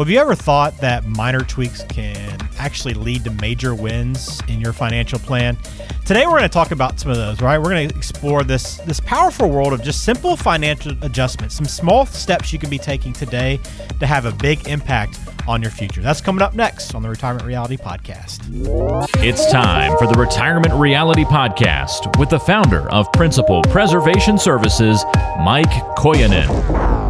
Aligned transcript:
Well, 0.00 0.06
have 0.06 0.14
you 0.14 0.18
ever 0.18 0.34
thought 0.34 0.78
that 0.78 1.04
minor 1.04 1.40
tweaks 1.40 1.82
can 1.82 2.38
actually 2.56 2.94
lead 2.94 3.22
to 3.24 3.30
major 3.32 3.74
wins 3.74 4.40
in 4.48 4.58
your 4.58 4.72
financial 4.72 5.18
plan? 5.18 5.58
Today, 6.06 6.24
we're 6.24 6.38
going 6.38 6.44
to 6.44 6.48
talk 6.48 6.70
about 6.70 6.98
some 6.98 7.10
of 7.10 7.18
those. 7.18 7.42
Right, 7.42 7.58
we're 7.58 7.68
going 7.68 7.90
to 7.90 7.94
explore 7.94 8.42
this 8.42 8.78
this 8.86 8.98
powerful 8.98 9.50
world 9.50 9.74
of 9.74 9.82
just 9.82 10.02
simple 10.02 10.38
financial 10.38 10.92
adjustments, 11.02 11.54
some 11.54 11.66
small 11.66 12.06
steps 12.06 12.50
you 12.50 12.58
can 12.58 12.70
be 12.70 12.78
taking 12.78 13.12
today 13.12 13.60
to 13.98 14.06
have 14.06 14.24
a 14.24 14.32
big 14.32 14.66
impact 14.66 15.20
on 15.46 15.60
your 15.60 15.70
future. 15.70 16.00
That's 16.00 16.22
coming 16.22 16.40
up 16.40 16.54
next 16.54 16.94
on 16.94 17.02
the 17.02 17.10
Retirement 17.10 17.44
Reality 17.44 17.76
Podcast. 17.76 18.40
It's 19.22 19.52
time 19.52 19.98
for 19.98 20.06
the 20.06 20.18
Retirement 20.18 20.72
Reality 20.72 21.24
Podcast 21.24 22.18
with 22.18 22.30
the 22.30 22.40
founder 22.40 22.90
of 22.90 23.12
Principal 23.12 23.60
Preservation 23.64 24.38
Services, 24.38 25.04
Mike 25.44 25.68
Kojonen. 25.98 27.09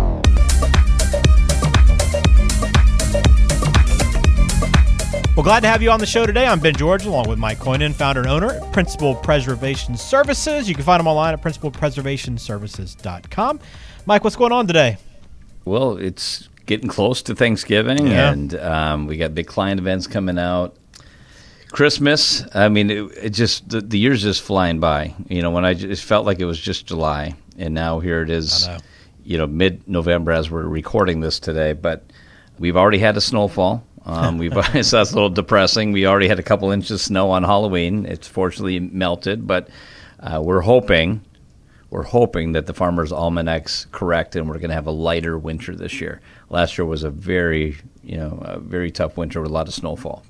Well, 5.37 5.45
glad 5.45 5.61
to 5.61 5.69
have 5.69 5.81
you 5.81 5.93
on 5.93 6.01
the 6.01 6.07
show 6.07 6.27
today. 6.27 6.45
I'm 6.45 6.59
Ben 6.59 6.75
George, 6.75 7.07
along 7.07 7.29
with 7.29 7.39
Mike 7.39 7.59
Kojonen, 7.59 7.95
founder 7.95 8.21
and 8.21 8.29
owner 8.29 8.51
at 8.51 8.73
Principal 8.73 9.15
Preservation 9.15 9.97
Services. 9.97 10.69
You 10.69 10.75
can 10.75 10.83
find 10.83 10.99
them 10.99 11.07
online 11.07 11.33
at 11.33 11.41
principalpreservationservices.com. 11.41 13.61
Mike, 14.07 14.25
what's 14.25 14.35
going 14.35 14.51
on 14.51 14.67
today? 14.67 14.97
Well, 15.65 15.99
it's 15.99 16.49
getting 16.67 16.89
close 16.89 17.23
to 17.23 17.37
Thanksgiving, 17.37 18.09
yeah. 18.09 18.33
and 18.33 18.57
um, 18.57 19.07
we 19.07 19.17
got 19.17 19.33
big 19.33 19.47
client 19.47 19.79
events 19.79 20.09
coming 20.09 20.37
out. 20.37 20.75
Christmas, 21.69 22.45
I 22.53 22.69
mean, 22.69 22.91
it, 22.91 23.05
it 23.17 23.31
just 23.31 23.69
the, 23.69 23.81
the, 23.81 24.01
year's 24.01 24.23
just 24.23 24.43
flying 24.43 24.81
by. 24.81 25.15
You 25.29 25.43
know, 25.43 25.53
when 25.53 25.65
I 25.65 25.75
just 25.75 26.03
felt 26.05 26.27
like 26.27 26.41
it 26.41 26.45
was 26.45 26.59
just 26.59 26.87
July, 26.87 27.37
and 27.57 27.73
now 27.73 28.01
here 28.01 28.21
it 28.23 28.31
is. 28.31 28.67
Know. 28.67 28.79
You 29.23 29.37
know, 29.39 29.47
mid-November 29.47 30.33
as 30.33 30.51
we're 30.51 30.67
recording 30.67 31.21
this 31.21 31.39
today, 31.39 31.73
but 31.73 32.03
we've 32.59 32.77
already 32.77 32.99
had 32.99 33.17
a 33.17 33.21
snowfall. 33.21 33.85
Um, 34.07 34.39
we've 34.39 34.53
so 34.83 34.97
that's 34.97 35.13
a 35.13 35.15
little 35.15 35.31
depressing. 35.31 35.93
We 35.93 36.07
already 36.07 36.29
had 36.29 36.39
a 36.39 36.43
couple 36.43 36.71
inches 36.71 36.91
of 36.91 37.01
snow 37.01 37.31
on 37.31 37.43
Halloween. 37.43 38.07
It's 38.07 38.27
fortunately 38.27 38.81
melted, 38.81 39.47
but 39.47 39.69
uh, 40.21 40.41
we're 40.43 40.61
hoping 40.61 41.23
we're 41.91 42.05
hoping 42.05 42.53
that 42.53 42.67
the 42.67 42.75
farmer's 42.75 43.13
almanac's 43.13 43.87
correct 43.91 44.37
and 44.37 44.49
we're 44.49 44.59
going 44.59 44.71
to 44.71 44.75
have 44.75 44.87
a 44.87 44.93
lighter 44.93 45.37
winter 45.37 45.75
this 45.75 46.01
year. 46.01 46.21
Last 46.49 46.79
year 46.79 46.85
was 46.85 47.03
a 47.03 47.11
very, 47.11 47.77
you 48.03 48.17
know, 48.17 48.63
very 48.65 48.93
tough 48.93 49.17
winter 49.17 49.41
with 49.43 49.51
a 49.51 49.55
lot 49.55 49.67
of 49.67 49.75
snowfall. 49.75 50.25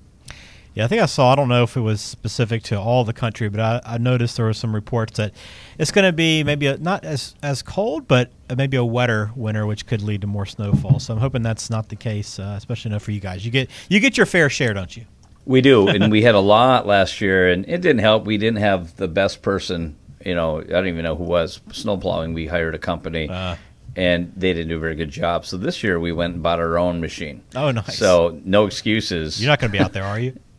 Yeah, 0.74 0.84
I 0.84 0.88
think 0.88 1.02
I 1.02 1.06
saw. 1.06 1.32
I 1.32 1.36
don't 1.36 1.48
know 1.48 1.64
if 1.64 1.76
it 1.76 1.80
was 1.80 2.00
specific 2.00 2.62
to 2.64 2.78
all 2.78 3.04
the 3.04 3.12
country, 3.12 3.48
but 3.48 3.60
I, 3.60 3.80
I 3.84 3.98
noticed 3.98 4.36
there 4.36 4.46
were 4.46 4.52
some 4.54 4.74
reports 4.74 5.16
that 5.16 5.32
it's 5.78 5.90
going 5.90 6.04
to 6.04 6.12
be 6.12 6.44
maybe 6.44 6.66
a, 6.66 6.78
not 6.78 7.04
as 7.04 7.34
as 7.42 7.62
cold, 7.62 8.06
but 8.06 8.30
maybe 8.56 8.76
a 8.76 8.84
wetter 8.84 9.32
winter, 9.34 9.66
which 9.66 9.86
could 9.86 10.02
lead 10.02 10.20
to 10.20 10.26
more 10.26 10.46
snowfall. 10.46 11.00
So 11.00 11.12
I'm 11.12 11.20
hoping 11.20 11.42
that's 11.42 11.70
not 11.70 11.88
the 11.88 11.96
case, 11.96 12.38
uh, 12.38 12.54
especially 12.56 12.90
enough 12.90 13.02
for 13.02 13.10
you 13.10 13.20
guys. 13.20 13.44
You 13.44 13.50
get 13.50 13.68
you 13.88 13.98
get 14.00 14.16
your 14.16 14.26
fair 14.26 14.48
share, 14.48 14.72
don't 14.74 14.96
you? 14.96 15.06
We 15.44 15.60
do, 15.60 15.88
and 15.88 16.10
we 16.10 16.22
had 16.22 16.34
a 16.34 16.40
lot 16.40 16.86
last 16.86 17.20
year, 17.20 17.48
and 17.50 17.64
it 17.68 17.80
didn't 17.80 18.00
help. 18.00 18.24
We 18.24 18.38
didn't 18.38 18.60
have 18.60 18.96
the 18.96 19.08
best 19.08 19.42
person 19.42 19.96
you 20.24 20.34
know, 20.34 20.60
I 20.60 20.64
don't 20.64 20.88
even 20.88 21.04
know 21.04 21.16
who 21.16 21.24
was 21.24 21.60
snowplowing. 21.72 22.34
We 22.34 22.46
hired 22.46 22.74
a 22.74 22.78
company. 22.78 23.28
Uh, 23.28 23.56
and 23.96 24.32
they 24.36 24.52
didn't 24.52 24.68
do 24.68 24.76
a 24.76 24.80
very 24.80 24.94
good 24.94 25.10
job. 25.10 25.44
So 25.44 25.56
this 25.56 25.82
year 25.82 25.98
we 25.98 26.12
went 26.12 26.34
and 26.34 26.42
bought 26.42 26.60
our 26.60 26.78
own 26.78 27.00
machine. 27.00 27.42
Oh, 27.56 27.72
nice. 27.72 27.98
So 27.98 28.40
no 28.44 28.66
excuses. 28.66 29.40
You're 29.40 29.50
not 29.50 29.58
going 29.58 29.72
to 29.72 29.76
be 29.76 29.82
out 29.82 29.92
there, 29.92 30.04
are 30.04 30.18
you? 30.18 30.38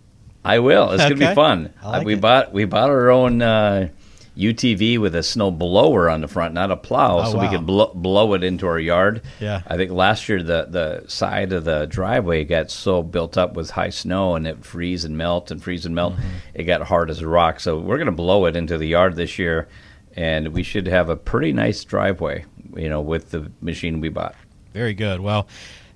I 0.44 0.59
will. 0.59 0.92
It's 0.92 1.03
okay. 1.03 1.09
going 1.09 1.20
to 1.20 1.28
be 1.30 1.36
fun. 1.36 1.73
Like 1.84 2.06
we 2.06 2.14
it. 2.14 2.22
bought 2.22 2.52
we 2.52 2.66
bought 2.66 2.89
our 2.89 3.09
own 3.11 3.42
uh, 3.42 3.89
UTV 4.38 4.97
with 4.97 5.14
a 5.14 5.23
snow 5.23 5.52
blower 5.52 6.09
on 6.09 6.22
the 6.22 6.28
front, 6.28 6.53
not 6.53 6.72
a 6.72 6.78
plow, 6.78 7.20
oh, 7.20 7.31
so 7.31 7.38
wow. 7.38 7.44
we 7.44 7.50
could 7.50 7.66
blow, 7.66 7.92
blow 7.94 8.34
it 8.34 8.44
into 8.44 8.66
our 8.66 8.80
yard. 8.80 9.22
Yeah. 9.39 9.62
I 9.67 9.78
think 9.78 9.92
last 9.92 10.30
year 10.30 10.42
the 10.42 10.67
the 10.69 11.03
side 11.08 11.52
of 11.53 11.66
the 11.66 11.86
driveway 11.86 12.45
got 12.45 12.72
so 12.72 13.03
built 13.03 13.38
up 13.38 13.56
with 13.56 13.72
high 13.72 13.89
snow 13.89 14.36
and 14.36 14.47
it 14.47 14.66
freeze 14.66 15.06
and 15.06 15.17
melt 15.17 15.52
and 15.52 15.62
freeze 15.62 15.86
and 15.86 15.94
melt, 15.94 16.14
mm-hmm. 16.14 16.28
it 16.53 16.64
got 16.64 16.81
hard 16.81 17.09
as 17.09 17.22
a 17.22 17.28
rock. 17.28 17.59
So 17.59 17.78
we're 17.78 17.97
going 17.97 18.06
to 18.06 18.12
blow 18.12 18.45
it 18.45 18.56
into 18.56 18.78
the 18.78 18.88
yard 18.88 19.16
this 19.16 19.38
year, 19.38 19.68
and 20.16 20.50
we 20.50 20.63
should 20.63 20.88
have 20.88 21.09
a 21.09 21.16
pretty 21.16 21.51
nice 21.51 21.84
driveway, 21.84 22.46
you 22.75 22.90
know, 22.90 23.01
with 23.01 23.31
the 23.31 23.51
machine 23.62 24.00
we 24.00 24.09
bought. 24.09 24.35
Very 24.74 24.94
good. 24.94 25.19
Well, 25.19 25.47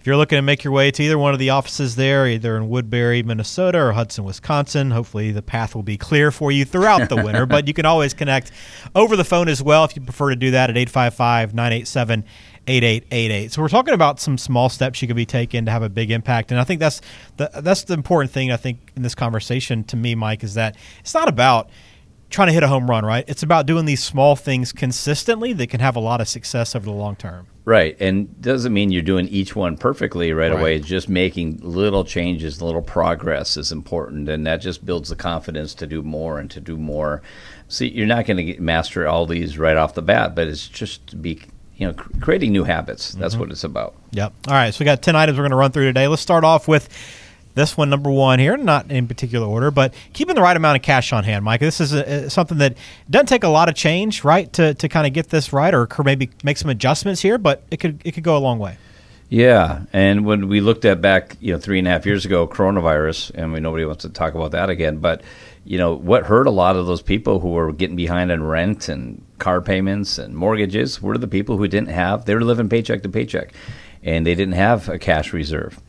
if 0.05 0.07
you're 0.07 0.17
looking 0.17 0.37
to 0.37 0.43
make 0.43 0.63
your 0.63 0.71
way 0.71 0.91
to 0.91 1.01
either 1.01 1.17
one 1.17 1.33
of 1.33 1.39
the 1.39 1.49
offices 1.49 1.95
there, 1.95 2.27
either 2.27 2.55
in 2.57 2.69
Woodbury, 2.69 3.23
Minnesota 3.23 3.81
or 3.81 3.93
Hudson, 3.93 4.23
Wisconsin, 4.23 4.91
hopefully 4.91 5.31
the 5.31 5.41
path 5.41 5.73
will 5.73 5.81
be 5.81 5.97
clear 5.97 6.29
for 6.29 6.51
you 6.51 6.63
throughout 6.63 7.09
the 7.09 7.15
winter. 7.15 7.45
but 7.47 7.67
you 7.67 7.73
can 7.73 7.87
always 7.87 8.13
connect 8.13 8.51
over 8.93 9.15
the 9.15 9.23
phone 9.23 9.47
as 9.47 9.63
well 9.63 9.83
if 9.83 9.95
you 9.95 10.03
prefer 10.03 10.29
to 10.29 10.35
do 10.35 10.51
that 10.51 10.69
at 10.69 10.77
855 10.77 11.55
987 11.55 12.23
8888. 12.67 13.51
So 13.51 13.63
we're 13.63 13.67
talking 13.67 13.95
about 13.95 14.19
some 14.19 14.37
small 14.37 14.69
steps 14.69 15.01
you 15.01 15.07
could 15.07 15.17
be 15.17 15.25
taking 15.25 15.65
to 15.65 15.71
have 15.71 15.81
a 15.81 15.89
big 15.89 16.11
impact. 16.11 16.51
And 16.51 16.59
I 16.59 16.65
think 16.65 16.79
that's 16.79 17.01
the 17.37 17.49
that's 17.63 17.85
the 17.85 17.95
important 17.95 18.31
thing 18.31 18.51
I 18.51 18.57
think 18.57 18.77
in 18.95 19.01
this 19.01 19.15
conversation 19.15 19.83
to 19.85 19.97
me, 19.97 20.13
Mike, 20.13 20.43
is 20.43 20.53
that 20.53 20.77
it's 20.99 21.15
not 21.15 21.27
about 21.27 21.71
trying 22.29 22.47
to 22.47 22.53
hit 22.53 22.63
a 22.63 22.67
home 22.67 22.89
run, 22.89 23.05
right? 23.05 23.23
It's 23.27 23.43
about 23.43 23.65
doing 23.65 23.85
these 23.85 24.03
small 24.03 24.35
things 24.35 24.71
consistently 24.71 25.53
that 25.53 25.67
can 25.67 25.79
have 25.79 25.95
a 25.95 25.99
lot 25.99 26.21
of 26.21 26.27
success 26.27 26.75
over 26.75 26.85
the 26.85 26.91
long 26.91 27.15
term. 27.15 27.47
Right. 27.65 27.97
And 27.99 28.39
doesn't 28.41 28.73
mean 28.73 28.91
you're 28.91 29.01
doing 29.01 29.27
each 29.27 29.55
one 29.55 29.75
perfectly 29.75 30.31
right, 30.33 30.51
right. 30.51 30.59
away. 30.59 30.79
Just 30.79 31.09
making 31.09 31.59
little 31.61 32.03
changes, 32.03 32.61
little 32.61 32.81
progress 32.81 33.57
is 33.57 33.71
important. 33.71 34.29
And 34.29 34.45
that 34.45 34.57
just 34.57 34.85
builds 34.85 35.09
the 35.09 35.15
confidence 35.15 35.73
to 35.75 35.87
do 35.87 36.03
more 36.03 36.39
and 36.39 36.49
to 36.51 36.61
do 36.61 36.77
more. 36.77 37.23
See, 37.67 37.87
you're 37.87 38.05
not 38.05 38.27
going 38.27 38.45
to 38.45 38.61
master 38.61 39.07
all 39.07 39.25
these 39.25 39.57
right 39.57 39.77
off 39.77 39.95
the 39.95 40.03
bat, 40.03 40.35
but 40.35 40.47
it's 40.47 40.67
just 40.67 41.07
to 41.07 41.15
be 41.15 41.41
you 41.77 41.87
know, 41.87 41.93
creating 42.21 42.51
new 42.51 42.63
habits. 42.63 43.13
That's 43.13 43.33
mm-hmm. 43.33 43.41
what 43.41 43.51
it's 43.51 43.63
about. 43.63 43.95
Yep. 44.11 44.33
All 44.47 44.53
right. 44.53 44.73
So 44.73 44.79
we 44.79 44.85
got 44.85 45.01
10 45.01 45.15
items 45.15 45.37
we're 45.37 45.43
going 45.43 45.51
to 45.51 45.57
run 45.57 45.71
through 45.71 45.85
today. 45.85 46.07
Let's 46.07 46.21
start 46.21 46.43
off 46.43 46.67
with 46.67 46.87
this 47.55 47.75
one, 47.75 47.89
number 47.89 48.11
one 48.11 48.37
here, 48.37 48.55
not 48.57 48.91
in 48.91 49.07
particular 49.07 49.47
order, 49.47 49.71
but 49.71 49.93
keeping 50.13 50.35
the 50.35 50.41
right 50.41 50.55
amount 50.55 50.75
of 50.75 50.83
cash 50.83 51.11
on 51.11 51.23
hand, 51.23 51.43
Mike. 51.43 51.61
This 51.61 51.81
is 51.81 51.93
a, 51.93 52.29
something 52.29 52.59
that 52.59 52.77
doesn't 53.09 53.27
take 53.27 53.43
a 53.43 53.49
lot 53.49 53.69
of 53.69 53.75
change, 53.75 54.23
right, 54.23 54.51
to, 54.53 54.73
to 54.75 54.87
kind 54.87 55.07
of 55.07 55.13
get 55.13 55.29
this 55.29 55.51
right, 55.51 55.73
or 55.73 55.87
maybe 56.03 56.29
make 56.43 56.57
some 56.57 56.69
adjustments 56.69 57.21
here, 57.21 57.37
but 57.37 57.63
it 57.71 57.77
could 57.77 58.01
it 58.05 58.11
could 58.11 58.23
go 58.23 58.37
a 58.37 58.39
long 58.39 58.59
way. 58.59 58.77
Yeah, 59.29 59.85
and 59.91 60.23
when 60.23 60.49
we 60.49 60.61
looked 60.61 60.85
at 60.85 61.01
back, 61.01 61.35
you 61.39 61.51
know, 61.51 61.59
three 61.59 61.79
and 61.79 61.87
a 61.87 61.91
half 61.91 62.05
years 62.05 62.25
ago, 62.25 62.47
coronavirus, 62.47 63.31
and 63.33 63.53
we, 63.53 63.59
nobody 63.59 63.83
wants 63.83 64.03
to 64.03 64.09
talk 64.09 64.35
about 64.35 64.51
that 64.51 64.69
again, 64.69 64.97
but 64.97 65.23
you 65.63 65.79
know 65.79 65.95
what 65.95 66.25
hurt 66.25 66.45
a 66.45 66.51
lot 66.51 66.75
of 66.75 66.85
those 66.85 67.01
people 67.01 67.39
who 67.39 67.49
were 67.49 67.71
getting 67.71 67.95
behind 67.95 68.31
on 68.31 68.43
rent 68.43 68.87
and 68.87 69.25
car 69.39 69.61
payments 69.61 70.19
and 70.19 70.35
mortgages 70.35 71.01
were 71.01 71.17
the 71.17 71.27
people 71.27 71.57
who 71.57 71.67
didn't 71.67 71.89
have 71.89 72.25
they 72.25 72.35
were 72.35 72.43
living 72.43 72.69
paycheck 72.69 73.01
to 73.01 73.09
paycheck, 73.09 73.53
and 74.03 74.27
they 74.27 74.35
didn't 74.35 74.53
have 74.53 74.89
a 74.89 74.99
cash 74.99 75.33
reserve. 75.33 75.81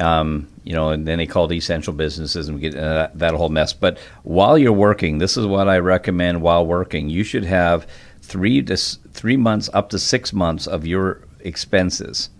Um, 0.00 0.48
you 0.64 0.74
know, 0.74 0.90
and 0.90 1.06
then 1.06 1.18
they 1.18 1.26
called 1.26 1.52
essential 1.52 1.92
businesses 1.92 2.48
and 2.48 2.60
get 2.60 2.74
uh, 2.74 3.08
that 3.14 3.34
whole 3.34 3.50
mess. 3.50 3.72
But 3.72 3.98
while 4.22 4.56
you're 4.56 4.72
working, 4.72 5.18
this 5.18 5.36
is 5.36 5.46
what 5.46 5.68
I 5.68 5.78
recommend 5.78 6.40
while 6.40 6.64
working. 6.64 7.10
You 7.10 7.22
should 7.22 7.44
have 7.44 7.86
three 8.22 8.62
to 8.62 8.76
three 8.76 9.36
months 9.36 9.68
up 9.74 9.90
to 9.90 9.98
six 9.98 10.32
months 10.32 10.66
of 10.66 10.86
your 10.86 11.26
expenses 11.40 12.30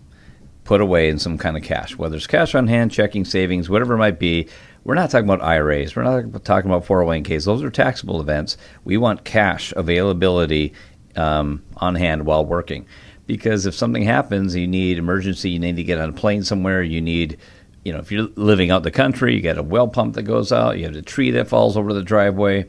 put 0.63 0.81
away 0.81 1.09
in 1.09 1.19
some 1.19 1.37
kind 1.37 1.57
of 1.57 1.63
cash, 1.63 1.97
whether 1.97 2.15
it's 2.15 2.27
cash 2.27 2.55
on 2.55 2.67
hand, 2.67 2.91
checking, 2.91 3.25
savings, 3.25 3.69
whatever 3.69 3.95
it 3.95 3.97
might 3.97 4.19
be. 4.19 4.47
We're 4.83 4.95
not 4.95 5.09
talking 5.09 5.29
about 5.29 5.43
IRAs. 5.43 5.95
We're 5.95 6.03
not 6.03 6.43
talking 6.43 6.69
about 6.69 6.85
401ks. 6.85 7.45
Those 7.45 7.61
are 7.61 7.69
taxable 7.69 8.21
events. 8.21 8.57
We 8.83 8.97
want 8.97 9.23
cash 9.23 9.73
availability 9.75 10.73
um, 11.15 11.61
on 11.77 11.95
hand 11.95 12.25
while 12.25 12.45
working 12.45 12.85
because 13.31 13.65
if 13.65 13.73
something 13.73 14.03
happens, 14.03 14.57
you 14.57 14.67
need 14.67 14.97
emergency, 14.97 15.49
you 15.49 15.57
need 15.57 15.77
to 15.77 15.85
get 15.85 15.97
on 15.97 16.09
a 16.09 16.11
plane 16.11 16.43
somewhere, 16.43 16.83
you 16.83 16.99
need, 16.99 17.37
you 17.85 17.93
know, 17.93 17.99
if 17.99 18.11
you're 18.11 18.27
living 18.35 18.71
out 18.71 18.83
the 18.83 18.91
country, 18.91 19.33
you 19.33 19.41
got 19.41 19.57
a 19.57 19.63
well 19.63 19.87
pump 19.87 20.15
that 20.15 20.23
goes 20.23 20.51
out, 20.51 20.77
you 20.77 20.83
have 20.83 20.93
a 20.97 21.01
tree 21.01 21.31
that 21.31 21.47
falls 21.47 21.77
over 21.77 21.93
the 21.93 22.03
driveway, 22.03 22.65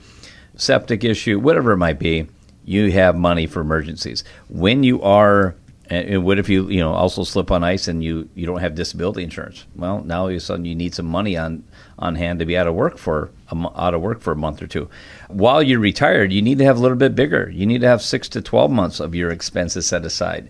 septic 0.55 1.03
issue, 1.03 1.41
whatever 1.41 1.73
it 1.73 1.79
might 1.79 1.99
be, 1.99 2.29
you 2.65 2.93
have 2.93 3.17
money 3.17 3.45
for 3.45 3.61
emergencies. 3.61 4.23
When 4.49 4.85
you 4.85 5.03
are 5.03 5.57
and 5.91 6.25
what 6.25 6.39
if 6.39 6.49
you 6.49 6.69
you 6.69 6.79
know 6.79 6.93
also 6.93 7.25
slip 7.25 7.51
on 7.51 7.65
ice 7.65 7.89
and 7.89 8.05
you 8.05 8.29
you 8.37 8.47
don't 8.47 8.61
have 8.61 8.77
disability 8.77 9.25
insurance? 9.25 9.67
Well, 9.75 10.05
now 10.05 10.21
all 10.21 10.29
of 10.29 10.37
a 10.37 10.39
sudden 10.39 10.65
you 10.65 10.77
need 10.77 10.95
some 10.95 11.07
money 11.07 11.37
on 11.37 11.65
on 11.99 12.15
hand 12.15 12.39
to 12.39 12.47
be 12.47 12.57
out 12.57 12.67
of 12.67 12.75
work 12.75 12.99
for 12.99 13.31
a, 13.51 13.57
out 13.77 13.95
of 13.95 14.01
work 14.01 14.21
for 14.21 14.33
a 14.33 14.37
month 14.37 14.63
or 14.63 14.67
two. 14.67 14.89
While 15.29 15.63
you're 15.63 15.79
retired, 15.79 16.33
you 16.33 16.43
need 16.43 16.59
to 16.59 16.65
have 16.65 16.77
a 16.77 16.81
little 16.81 16.97
bit 16.97 17.15
bigger. 17.15 17.51
You 17.51 17.67
need 17.67 17.81
to 17.83 17.89
have 17.89 18.03
six 18.03 18.29
to 18.31 18.43
twelve 18.43 18.71
months 18.71 19.01
of 19.01 19.15
your 19.15 19.31
expenses 19.31 19.87
set 19.87 20.05
aside, 20.05 20.49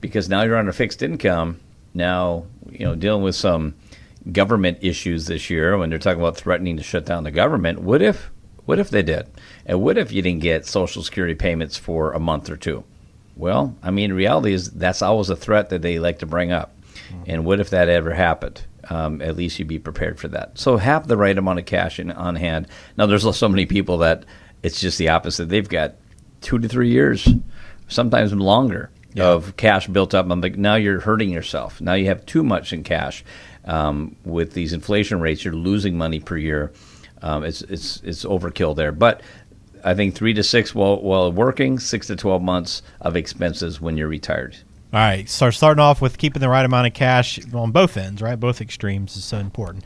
because 0.00 0.28
now 0.28 0.42
you're 0.42 0.56
on 0.56 0.68
a 0.68 0.72
fixed 0.72 1.02
income. 1.02 1.60
Now 1.94 2.46
you 2.70 2.86
know 2.86 2.94
dealing 2.94 3.22
with 3.22 3.34
some 3.34 3.74
government 4.30 4.78
issues 4.80 5.26
this 5.26 5.50
year 5.50 5.76
when 5.76 5.90
they're 5.90 5.98
talking 5.98 6.20
about 6.20 6.36
threatening 6.36 6.76
to 6.76 6.82
shut 6.82 7.04
down 7.04 7.24
the 7.24 7.30
government. 7.30 7.80
What 7.80 8.02
if 8.02 8.30
what 8.64 8.78
if 8.78 8.90
they 8.90 9.02
did? 9.02 9.26
And 9.66 9.82
what 9.82 9.98
if 9.98 10.12
you 10.12 10.22
didn't 10.22 10.42
get 10.42 10.66
Social 10.66 11.02
Security 11.02 11.34
payments 11.34 11.76
for 11.76 12.12
a 12.12 12.20
month 12.20 12.48
or 12.48 12.56
two? 12.56 12.84
Well, 13.34 13.74
I 13.82 13.90
mean, 13.90 14.12
reality 14.12 14.52
is 14.52 14.70
that's 14.70 15.02
always 15.02 15.30
a 15.30 15.36
threat 15.36 15.70
that 15.70 15.82
they 15.82 15.98
like 15.98 16.20
to 16.20 16.26
bring 16.26 16.52
up. 16.52 16.76
Mm-hmm. 17.08 17.22
And 17.26 17.44
what 17.44 17.60
if 17.60 17.70
that 17.70 17.88
ever 17.88 18.14
happened? 18.14 18.62
Um, 18.90 19.22
at 19.22 19.36
least 19.36 19.58
you'd 19.58 19.68
be 19.68 19.78
prepared 19.78 20.18
for 20.18 20.28
that. 20.28 20.58
So 20.58 20.76
have 20.76 21.06
the 21.06 21.16
right 21.16 21.38
amount 21.38 21.60
of 21.60 21.66
cash 21.66 22.00
in, 22.00 22.10
on 22.10 22.34
hand. 22.34 22.66
Now, 22.96 23.06
there's 23.06 23.36
so 23.36 23.48
many 23.48 23.64
people 23.64 23.98
that 23.98 24.24
it's 24.62 24.80
just 24.80 24.98
the 24.98 25.08
opposite. 25.08 25.48
They've 25.48 25.68
got 25.68 25.94
two 26.40 26.58
to 26.58 26.68
three 26.68 26.90
years, 26.90 27.28
sometimes 27.88 28.32
longer, 28.32 28.90
of 29.18 29.56
cash 29.56 29.86
built 29.86 30.14
up. 30.14 30.30
I'm 30.30 30.40
like, 30.40 30.56
now 30.56 30.74
you're 30.76 31.00
hurting 31.00 31.30
yourself. 31.30 31.80
Now 31.80 31.94
you 31.94 32.06
have 32.06 32.24
too 32.26 32.42
much 32.42 32.72
in 32.72 32.82
cash. 32.82 33.24
Um, 33.64 34.16
with 34.24 34.54
these 34.54 34.72
inflation 34.72 35.20
rates, 35.20 35.44
you're 35.44 35.54
losing 35.54 35.96
money 35.96 36.18
per 36.18 36.36
year. 36.36 36.72
Um, 37.20 37.44
it's 37.44 37.62
it's 37.62 38.00
it's 38.02 38.24
overkill 38.24 38.74
there. 38.74 38.90
But 38.90 39.22
I 39.84 39.94
think 39.94 40.14
three 40.14 40.34
to 40.34 40.42
six 40.42 40.74
while 40.74 41.00
while 41.00 41.30
working, 41.30 41.78
six 41.78 42.08
to 42.08 42.16
twelve 42.16 42.42
months 42.42 42.82
of 43.00 43.16
expenses 43.16 43.80
when 43.80 43.96
you're 43.96 44.08
retired. 44.08 44.56
All 44.92 45.00
right. 45.00 45.26
So 45.26 45.50
starting 45.50 45.80
off 45.80 46.02
with 46.02 46.18
keeping 46.18 46.40
the 46.40 46.50
right 46.50 46.64
amount 46.64 46.86
of 46.86 46.92
cash 46.92 47.40
on 47.54 47.70
both 47.72 47.96
ends, 47.96 48.20
right? 48.20 48.38
Both 48.38 48.60
extremes 48.60 49.16
is 49.16 49.24
so 49.24 49.38
important. 49.38 49.84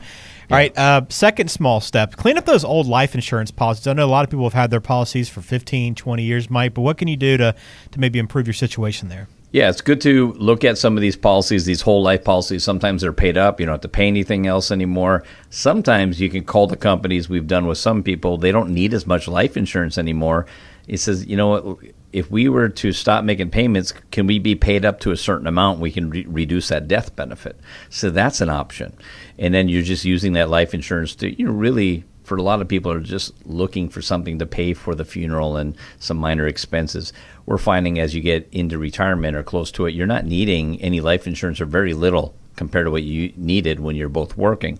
All 0.51 0.57
right. 0.57 0.77
Uh, 0.77 1.01
second 1.07 1.49
small 1.49 1.79
step 1.79 2.17
clean 2.17 2.37
up 2.37 2.45
those 2.45 2.65
old 2.65 2.87
life 2.87 3.15
insurance 3.15 3.49
policies. 3.49 3.87
I 3.87 3.93
know 3.93 4.05
a 4.05 4.07
lot 4.07 4.25
of 4.25 4.29
people 4.29 4.45
have 4.45 4.53
had 4.53 4.69
their 4.69 4.81
policies 4.81 5.29
for 5.29 5.41
15, 5.41 5.95
20 5.95 6.23
years, 6.23 6.49
Mike, 6.49 6.73
but 6.73 6.81
what 6.81 6.97
can 6.97 7.07
you 7.07 7.15
do 7.15 7.37
to, 7.37 7.55
to 7.91 7.99
maybe 7.99 8.19
improve 8.19 8.47
your 8.47 8.53
situation 8.53 9.07
there? 9.07 9.29
Yeah, 9.51 9.69
it's 9.69 9.79
good 9.79 10.01
to 10.01 10.33
look 10.33 10.65
at 10.65 10.77
some 10.77 10.97
of 10.97 11.01
these 11.01 11.15
policies, 11.15 11.63
these 11.63 11.81
whole 11.81 12.03
life 12.03 12.25
policies. 12.25 12.65
Sometimes 12.65 13.01
they're 13.01 13.13
paid 13.13 13.37
up. 13.37 13.61
You 13.61 13.65
don't 13.65 13.75
have 13.75 13.81
to 13.81 13.87
pay 13.87 14.07
anything 14.07 14.45
else 14.45 14.71
anymore. 14.71 15.23
Sometimes 15.49 16.19
you 16.19 16.29
can 16.29 16.43
call 16.43 16.67
the 16.67 16.75
companies 16.75 17.29
we've 17.29 17.47
done 17.47 17.65
with 17.65 17.77
some 17.77 18.03
people. 18.03 18.37
They 18.37 18.51
don't 18.51 18.71
need 18.71 18.93
as 18.93 19.07
much 19.07 19.25
life 19.25 19.55
insurance 19.55 19.97
anymore. 19.97 20.45
It 20.87 20.99
says, 20.99 21.25
you 21.25 21.35
know 21.35 21.47
what? 21.47 21.79
If 22.13 22.31
we 22.31 22.47
were 22.47 22.69
to 22.69 22.93
stop 22.93 23.25
making 23.25 23.51
payments, 23.51 23.93
can 24.11 24.27
we 24.27 24.39
be 24.39 24.55
paid 24.55 24.85
up 24.85 25.01
to 25.01 25.11
a 25.11 25.17
certain 25.17 25.45
amount? 25.45 25.79
We 25.79 25.91
can 25.91 26.09
re- 26.09 26.25
reduce 26.25 26.69
that 26.69 26.87
death 26.87 27.15
benefit. 27.15 27.59
So 27.89 28.09
that's 28.09 28.41
an 28.41 28.49
option 28.49 28.93
and 29.39 29.53
then 29.53 29.69
you're 29.69 29.83
just 29.83 30.05
using 30.05 30.33
that 30.33 30.49
life 30.49 30.73
insurance 30.73 31.15
to 31.15 31.29
you 31.37 31.45
know 31.45 31.51
really 31.51 32.03
for 32.23 32.35
a 32.35 32.41
lot 32.41 32.61
of 32.61 32.67
people 32.67 32.91
are 32.91 32.99
just 32.99 33.33
looking 33.45 33.87
for 33.87 34.01
something 34.01 34.39
to 34.39 34.45
pay 34.45 34.73
for 34.73 34.93
the 34.95 35.05
funeral 35.05 35.55
and 35.55 35.77
some 35.97 36.17
minor 36.17 36.45
expenses. 36.45 37.13
We're 37.45 37.57
finding 37.57 37.99
as 37.99 38.13
you 38.13 38.21
get 38.21 38.49
into 38.51 38.77
retirement 38.77 39.37
or 39.37 39.43
close 39.43 39.71
to 39.71 39.85
it, 39.85 39.93
you're 39.93 40.07
not 40.07 40.25
needing 40.25 40.81
any 40.81 40.99
life 40.99 41.25
insurance 41.25 41.61
or 41.61 41.65
very 41.65 41.93
little 41.93 42.35
compared 42.57 42.85
to 42.85 42.91
what 42.91 43.03
you 43.03 43.31
needed 43.37 43.79
when 43.79 43.95
you're 43.95 44.09
both 44.09 44.35
working. 44.35 44.77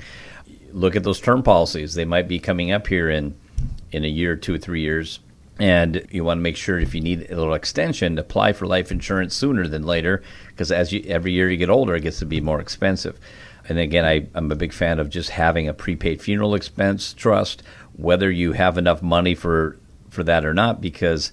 Look 0.74 0.98
at 0.98 1.04
those 1.04 1.22
term 1.22 1.42
policies; 1.42 1.94
they 1.94 2.04
might 2.04 2.28
be 2.28 2.38
coming 2.38 2.72
up 2.74 2.88
here 2.88 3.10
in 3.10 3.34
in 3.94 4.04
a 4.04 4.10
year, 4.10 4.36
two 4.36 4.56
or 4.56 4.58
three 4.58 4.82
years. 4.82 5.20
And 5.60 6.06
you 6.12 6.24
want 6.24 6.38
to 6.38 6.44
make 6.44 6.56
sure 6.56 6.80
if 6.80 6.94
you 6.94 7.02
need 7.02 7.32
a 7.32 7.36
little 7.36 7.56
extension, 7.56 8.20
apply 8.20 8.54
for 8.54 8.68
life 8.68 8.92
insurance 8.92 9.36
sooner 9.36 9.68
than 9.68 9.84
later, 9.84 10.22
because 10.50 10.72
as 10.72 10.94
you 10.94 11.04
every 11.08 11.32
year 11.32 11.50
you 11.50 11.58
get 11.58 11.70
older, 11.70 11.96
it 11.96 12.02
gets 12.02 12.20
to 12.20 12.26
be 12.26 12.42
more 12.42 12.60
expensive 12.60 13.20
and 13.70 13.80
again, 13.80 14.06
I, 14.06 14.28
I'm 14.34 14.52
a 14.52 14.56
big 14.56 14.72
fan 14.72 15.00
of 15.00 15.10
just 15.10 15.30
having 15.30 15.68
a 15.68 15.74
prepaid 15.74 16.22
funeral 16.22 16.56
expense 16.56 17.14
trust, 17.14 17.64
whether 17.96 18.32
you 18.32 18.54
have 18.54 18.78
enough 18.78 19.02
money 19.02 19.36
for 19.36 19.78
for 20.10 20.24
that 20.24 20.46
or 20.46 20.54
not, 20.54 20.82
because 20.82 21.32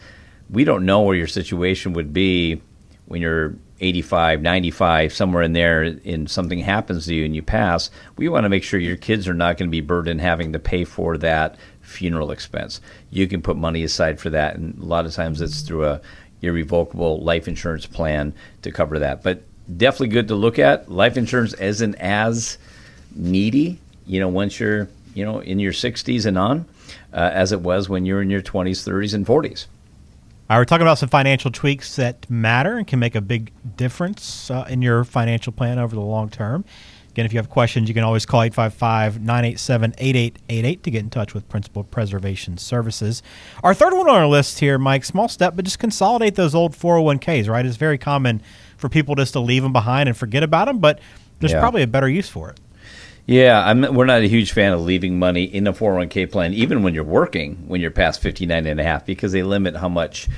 we 0.50 0.65
don't 0.65 0.85
know 0.85 1.03
where 1.03 1.17
your 1.17 1.29
situation 1.29 1.93
would 1.93 2.12
be 2.12 2.61
when 3.06 3.23
you're 3.23 3.55
85, 3.81 4.43
95, 4.43 5.12
somewhere 5.12 5.43
in 5.43 5.53
there, 5.53 5.82
and 5.82 6.29
something 6.29 6.59
happens 6.59 7.06
to 7.06 7.15
you 7.15 7.25
and 7.25 7.35
you 7.35 7.43
pass. 7.43 7.91
We 8.17 8.29
want 8.29 8.44
to 8.44 8.49
make 8.49 8.65
sure 8.65 8.81
your 8.81 8.97
kids 8.97 9.29
are 9.29 9.35
not 9.35 9.56
going 9.56 9.69
to 9.69 9.73
be 9.73 9.81
burdened 9.81 10.21
having 10.21 10.53
to 10.53 10.59
pay 10.59 10.85
for 10.85 11.17
that 11.19 11.56
funeral 11.84 12.31
expense. 12.31 12.81
You 13.10 13.26
can 13.28 13.42
put 13.42 13.56
money 13.56 13.84
aside 13.84 14.20
for 14.20 14.31
that, 14.31 14.56
and 14.56 14.78
a 14.78 14.84
lot 14.84 15.06
of 15.06 15.14
times 15.14 15.40
it's 15.40 15.60
through 15.60 15.84
a 15.86 16.00
irrevocable 16.42 17.20
life 17.20 17.48
insurance 17.48 17.86
plan 17.86 18.34
to 18.62 18.70
cover 18.70 18.98
that. 18.98 19.22
But 19.22 19.42
definitely 19.76 20.08
good 20.08 20.28
to 20.28 20.34
look 20.34 20.58
at. 20.58 20.90
Life 20.90 21.16
insurance 21.16 21.54
isn't 21.54 21.94
as 21.96 22.58
needy, 23.14 23.78
you 24.06 24.20
know, 24.20 24.28
once 24.28 24.60
you're, 24.60 24.88
you 25.14 25.25
know, 25.25 25.38
in 25.40 25.58
your 25.58 25.72
60s 25.72 26.26
and 26.26 26.36
on, 26.36 26.66
uh, 27.12 27.31
as 27.32 27.52
it 27.52 27.60
was 27.60 27.88
when 27.88 28.04
you're 28.04 28.22
in 28.22 28.30
your 28.30 28.42
20s, 28.42 28.87
30s, 28.87 29.14
and 29.14 29.26
40s. 29.26 29.66
All 30.50 30.56
right, 30.56 30.60
we're 30.60 30.64
talking 30.66 30.87
about 30.87 30.98
some 30.98 31.08
financial 31.08 31.50
tweaks 31.50 31.96
that 31.96 32.28
matter 32.28 32.76
and 32.76 32.87
can 32.87 32.98
make 32.98 33.14
a 33.14 33.22
big 33.22 33.50
difference 33.76 34.50
uh, 34.50 34.66
in 34.69 34.82
your 34.82 35.04
financial 35.04 35.52
plan 35.54 35.78
over 35.78 35.94
the 35.94 36.02
long 36.02 36.28
term. 36.28 36.64
Again, 37.14 37.26
if 37.26 37.32
you 37.32 37.38
have 37.38 37.49
questions, 37.49 37.87
you 37.88 37.94
can 37.94 38.02
always 38.02 38.26
call 38.26 38.43
855 38.43 39.20
987 39.20 39.94
8888 39.99 40.82
to 40.82 40.90
get 40.90 40.99
in 40.99 41.11
touch 41.11 41.32
with 41.32 41.49
Principal 41.49 41.84
Preservation 41.84 42.58
Services. 42.58 43.22
Our 43.62 43.72
third 43.72 43.93
one 43.93 44.08
on 44.08 44.16
our 44.16 44.26
list 44.26 44.58
here, 44.58 44.78
Mike, 44.78 45.05
small 45.05 45.28
step, 45.28 45.55
but 45.55 45.64
just 45.64 45.78
consolidate 45.78 46.34
those 46.34 46.56
old 46.56 46.72
401ks, 46.72 47.49
right? 47.49 47.64
It's 47.64 47.76
very 47.76 47.99
common 47.99 48.43
for 48.78 48.88
people 48.88 49.14
just 49.14 49.32
to 49.34 49.38
leave 49.38 49.62
them 49.62 49.72
behind 49.72 50.08
and 50.08 50.19
forget 50.19 50.43
about 50.43 50.64
them, 50.64 50.81
but 50.81 50.99
there's 51.38 51.52
yeah. 51.52 51.61
probably 51.61 51.82
a 51.82 51.87
better 51.87 52.08
use 52.08 52.28
for 52.28 52.50
it. 52.50 52.58
Yeah, 53.26 53.64
I'm, 53.64 53.94
we're 53.94 54.06
not 54.06 54.22
a 54.22 54.28
huge 54.28 54.50
fan 54.50 54.72
of 54.72 54.81
leaving 54.81 55.16
money 55.16 55.44
in 55.44 55.69
a 55.69 55.72
401k 55.72 56.32
plan, 56.32 56.52
even 56.52 56.82
when 56.82 56.94
you're 56.94 57.05
working, 57.05 57.69
when 57.69 57.81
you're 57.81 57.93
past 57.93 58.20
59 58.22 58.66
and 58.66 58.81
a 58.81 58.82
half, 58.82 59.06
because 59.06 59.31
they 59.31 59.44
limit 59.44 59.76
how 59.76 59.88
much, 59.88 60.28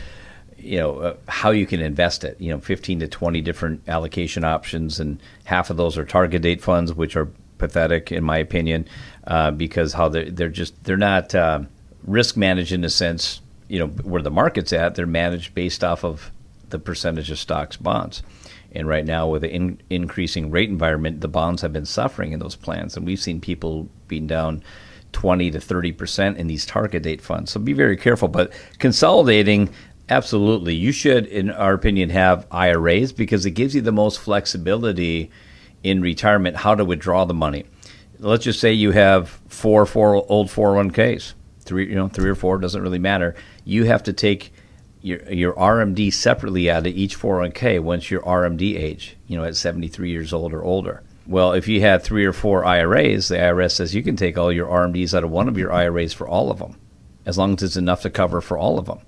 you 0.66 0.78
know, 0.78 0.98
uh, 0.98 1.16
how 1.28 1.50
you 1.50 1.66
can 1.66 1.80
invest 1.80 2.24
it. 2.24 2.40
You 2.40 2.50
know, 2.50 2.60
15 2.60 3.00
to 3.00 3.08
20 3.08 3.40
different 3.40 3.82
allocation 3.88 4.44
options, 4.44 5.00
and 5.00 5.20
half 5.44 5.70
of 5.70 5.76
those 5.76 5.96
are 5.96 6.04
target 6.04 6.42
date 6.42 6.62
funds, 6.62 6.92
which 6.92 7.16
are 7.16 7.28
pathetic 7.58 8.12
in 8.12 8.24
my 8.24 8.38
opinion, 8.38 8.86
uh, 9.26 9.50
because 9.50 9.92
how 9.94 10.08
they're, 10.08 10.30
they're 10.30 10.48
just 10.48 10.82
they're 10.84 10.96
not 10.96 11.34
uh, 11.34 11.60
risk 12.04 12.36
managed 12.36 12.72
in 12.72 12.84
a 12.84 12.90
sense. 12.90 13.40
You 13.68 13.80
know, 13.80 13.86
where 13.88 14.22
the 14.22 14.30
market's 14.30 14.72
at, 14.72 14.94
they're 14.94 15.06
managed 15.06 15.54
based 15.54 15.82
off 15.82 16.04
of 16.04 16.30
the 16.70 16.78
percentage 16.78 17.30
of 17.30 17.38
stocks 17.38 17.76
bonds. 17.76 18.22
And 18.72 18.86
right 18.86 19.04
now, 19.04 19.28
with 19.28 19.42
the 19.42 19.50
in, 19.50 19.80
increasing 19.90 20.50
rate 20.50 20.68
environment, 20.68 21.20
the 21.20 21.28
bonds 21.28 21.62
have 21.62 21.72
been 21.72 21.86
suffering 21.86 22.32
in 22.32 22.40
those 22.40 22.56
plans, 22.56 22.96
and 22.96 23.06
we've 23.06 23.20
seen 23.20 23.40
people 23.40 23.88
being 24.06 24.26
down 24.26 24.62
20 25.12 25.50
to 25.52 25.60
30 25.60 25.92
percent 25.92 26.36
in 26.36 26.46
these 26.46 26.66
target 26.66 27.02
date 27.02 27.22
funds. 27.22 27.50
So 27.50 27.58
be 27.58 27.72
very 27.72 27.96
careful. 27.96 28.28
But 28.28 28.52
consolidating, 28.78 29.70
absolutely, 30.08 30.74
you 30.74 30.92
should, 30.92 31.26
in 31.26 31.50
our 31.50 31.74
opinion, 31.74 32.10
have 32.10 32.46
IRAs 32.50 33.12
because 33.12 33.46
it 33.46 33.52
gives 33.52 33.74
you 33.74 33.80
the 33.80 33.92
most 33.92 34.18
flexibility 34.20 35.30
in 35.82 36.00
retirement 36.00 36.56
how 36.56 36.74
to 36.74 36.84
withdraw 36.84 37.24
the 37.24 37.34
money. 37.34 37.64
Let's 38.18 38.44
just 38.44 38.60
say 38.60 38.72
you 38.72 38.92
have 38.92 39.28
four 39.48 39.84
four 39.86 40.14
old 40.30 40.48
401ks, 40.48 41.34
three 41.60 41.88
you 41.88 41.94
know 41.94 42.08
three 42.08 42.30
or 42.30 42.34
four 42.34 42.58
doesn't 42.58 42.82
really 42.82 42.98
matter. 42.98 43.34
You 43.64 43.84
have 43.84 44.02
to 44.04 44.12
take 44.12 44.52
your 45.02 45.22
your 45.32 45.52
RMD 45.54 46.12
separately 46.12 46.70
out 46.70 46.86
of 46.86 46.96
each 46.96 47.18
401k 47.18 47.80
once 47.80 48.10
your 48.10 48.22
RMD 48.22 48.78
age, 48.78 49.16
you 49.28 49.36
know, 49.36 49.44
at 49.44 49.56
73 49.56 50.10
years 50.10 50.32
old 50.32 50.52
or 50.52 50.62
older. 50.62 51.02
Well, 51.26 51.52
if 51.52 51.68
you 51.68 51.80
have 51.80 52.02
three 52.02 52.24
or 52.24 52.32
four 52.32 52.64
IRAs, 52.64 53.28
the 53.28 53.36
IRS 53.36 53.72
says 53.72 53.94
you 53.94 54.02
can 54.02 54.16
take 54.16 54.38
all 54.38 54.52
your 54.52 54.68
RMDs 54.68 55.12
out 55.12 55.24
of 55.24 55.30
one 55.30 55.48
of 55.48 55.58
your 55.58 55.72
IRAs 55.72 56.12
for 56.12 56.26
all 56.26 56.50
of 56.50 56.58
them, 56.58 56.76
as 57.26 57.36
long 57.36 57.54
as 57.54 57.62
it's 57.62 57.76
enough 57.76 58.02
to 58.02 58.10
cover 58.10 58.40
for 58.40 58.56
all 58.56 58.78
of 58.78 58.86
them. 58.86 59.00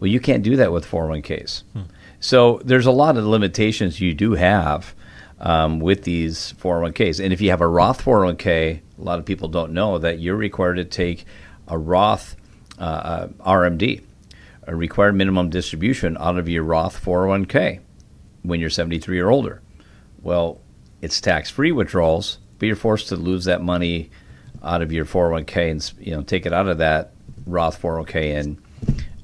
Well, 0.00 0.08
you 0.08 0.18
can't 0.18 0.42
do 0.42 0.56
that 0.56 0.72
with 0.72 0.86
401ks. 0.86 1.62
Hmm. 1.72 1.82
So 2.18 2.60
there's 2.64 2.86
a 2.86 2.90
lot 2.90 3.16
of 3.16 3.24
limitations 3.24 4.00
you 4.00 4.14
do 4.14 4.32
have 4.32 4.94
um, 5.38 5.78
with 5.78 6.02
these 6.02 6.54
401ks. 6.54 7.22
And 7.22 7.32
if 7.32 7.40
you 7.40 7.50
have 7.50 7.60
a 7.60 7.68
Roth 7.68 8.02
401k, 8.04 8.80
a 8.98 9.02
lot 9.02 9.18
of 9.18 9.24
people 9.24 9.48
don't 9.48 9.72
know 9.72 9.98
that 9.98 10.18
you're 10.18 10.36
required 10.36 10.76
to 10.76 10.84
take 10.84 11.24
a 11.68 11.78
Roth 11.78 12.36
uh, 12.78 12.82
uh 12.82 13.28
RMD 13.46 14.02
a 14.70 14.76
required 14.76 15.16
minimum 15.16 15.50
distribution 15.50 16.16
out 16.20 16.38
of 16.38 16.48
your 16.48 16.62
Roth 16.62 17.04
401k 17.04 17.80
when 18.42 18.60
you're 18.60 18.70
73 18.70 19.18
or 19.18 19.30
older. 19.30 19.60
Well, 20.22 20.60
it's 21.00 21.20
tax-free 21.20 21.72
withdrawals, 21.72 22.38
but 22.58 22.66
you're 22.66 22.76
forced 22.76 23.08
to 23.08 23.16
lose 23.16 23.46
that 23.46 23.62
money 23.62 24.10
out 24.62 24.80
of 24.80 24.92
your 24.92 25.04
401k 25.04 25.70
and 25.70 25.92
you 25.98 26.14
know 26.14 26.22
take 26.22 26.46
it 26.46 26.52
out 26.52 26.68
of 26.68 26.78
that 26.78 27.12
Roth 27.46 27.82
401k 27.82 28.38
and 28.38 28.58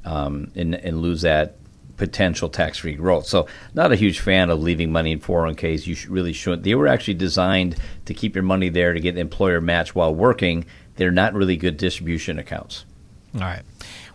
um, 0.07 0.51
and, 0.55 0.75
and 0.75 1.03
lose 1.03 1.23
that 1.23 1.57
potential 1.97 2.49
tax-free 2.49 2.95
growth. 2.95 3.27
So, 3.27 3.47
not 3.75 3.93
a 3.93 3.97
huge 3.97 4.21
fan 4.21 4.51
of 4.51 4.61
leaving 4.61 4.93
money 4.93 5.13
in 5.13 5.21
401ks. 5.21 5.87
You 5.87 5.95
should, 5.95 6.11
really 6.11 6.33
shouldn't. 6.33 6.63
They 6.63 6.75
were 6.75 6.87
actually 6.87 7.15
designed 7.15 7.77
to 8.05 8.15
keep 8.15 8.35
your 8.35 8.45
money 8.45 8.69
there 8.69 8.93
to 8.93 9.01
get 9.01 9.19
employer 9.19 9.61
match 9.61 9.95
while 9.95 10.15
working. 10.15 10.67
They're 10.97 11.11
not 11.11 11.35
really 11.35 11.57
good 11.57 11.77
distribution 11.77 12.39
accounts. 12.39 12.85
All 13.35 13.41
right. 13.41 13.63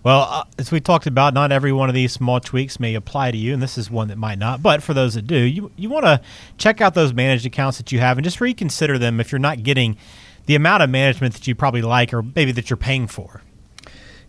Well, 0.04 0.22
uh, 0.22 0.44
as 0.58 0.72
we 0.72 0.80
talked 0.80 1.06
about, 1.06 1.36
not 1.36 1.52
every 1.52 1.72
one 1.72 1.90
of 1.90 1.96
these 1.96 2.12
small 2.12 2.40
tweaks 2.40 2.80
may 2.80 2.96
apply 2.96 3.32
to 3.32 3.38
you, 3.38 3.54
and 3.54 3.62
this 3.62 3.78
is 3.78 3.92
one 3.92 4.08
that 4.08 4.18
might 4.18 4.40
not. 4.40 4.64
But 4.64 4.82
for 4.82 4.96
those 4.96 5.14
that 5.14 5.28
do, 5.28 5.38
you 5.38 5.72
you 5.76 5.90
want 5.90 6.06
to 6.06 6.22
check 6.58 6.82
out 6.82 6.96
those 6.96 7.14
managed 7.14 7.46
accounts 7.46 7.78
that 7.78 7.92
you 7.92 8.00
have 8.00 8.18
and 8.18 8.26
just 8.26 8.42
reconsider 8.42 8.98
them 8.98 9.20
if 9.20 9.32
you're 9.32 9.40
not 9.40 9.62
getting 9.62 9.98
the 10.48 10.56
amount 10.56 10.82
of 10.82 10.90
management 10.90 11.36
that 11.36 11.46
you 11.46 11.54
probably 11.54 11.84
like, 11.84 12.14
or 12.14 12.24
maybe 12.24 12.52
that 12.54 12.70
you're 12.70 12.78
paying 12.78 13.06
for. 13.06 13.42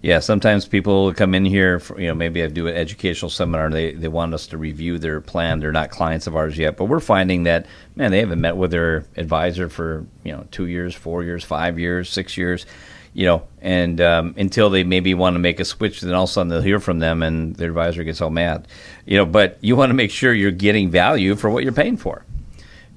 Yeah, 0.03 0.19
sometimes 0.19 0.67
people 0.67 1.15
come 1.15 1.33
in 1.33 1.45
here, 1.45 1.79
for, 1.79 2.01
you 2.01 2.09
know, 2.09 2.15
maybe 2.15 2.43
I 2.43 2.49
do 2.49 2.67
an 2.67 2.75
educational 2.75 3.31
seminar 3.31 3.67
and 3.67 3.75
they, 3.75 3.93
they 3.93 4.09
want 4.09 4.35
us 4.35 4.49
to 4.49 4.59
review 4.59 4.99
their 4.99 5.21
plan. 5.21 5.61
They're 5.61 5.71
not 5.71 5.91
clients 5.91 6.27
of 6.27 6.35
ours 6.35 6.59
yet, 6.59 6.77
but 6.77 6.87
we're 6.87 6.99
finding 6.99 7.45
that, 7.45 7.67
man, 7.95 8.11
they 8.11 8.19
haven't 8.19 8.41
met 8.41 8.57
with 8.57 8.73
their 8.73 9.05
advisor 9.17 9.69
for, 9.69 10.05
you 10.25 10.33
know, 10.33 10.45
two 10.51 10.67
years, 10.67 10.93
four 10.93 11.23
years, 11.23 11.45
five 11.45 11.79
years, 11.79 12.11
six 12.11 12.37
years 12.37 12.67
you 13.15 13.27
know, 13.27 13.43
and 13.61 14.01
um, 14.01 14.35
until 14.39 14.71
they 14.71 14.85
maybe 14.85 15.13
want 15.13 15.35
to 15.35 15.39
make 15.39 15.61
a 15.61 15.65
switch, 15.65 16.01
then 16.01 16.15
all 16.15 16.25
of 16.25 16.31
a 16.31 16.33
sudden 16.33 16.49
they'll 16.49 16.63
hear 16.63 16.81
from 16.81 16.99
them, 16.99 17.23
and 17.23 17.55
their 17.57 17.69
advisor 17.69 18.05
gets 18.05 18.21
all 18.21 18.31
mad, 18.31 18.67
you 19.05 19.19
know. 19.19 19.27
But 19.27 19.59
you 19.61 19.77
want 19.77 19.91
to 19.91 19.95
make 19.95 20.11
sure 20.11 20.33
you're 20.33 20.51
getting 20.51 20.91
value 20.91 21.37
for 21.37 21.51
what 21.51 21.63
you're 21.63 21.73
paying 21.73 21.99
for, 21.99 22.25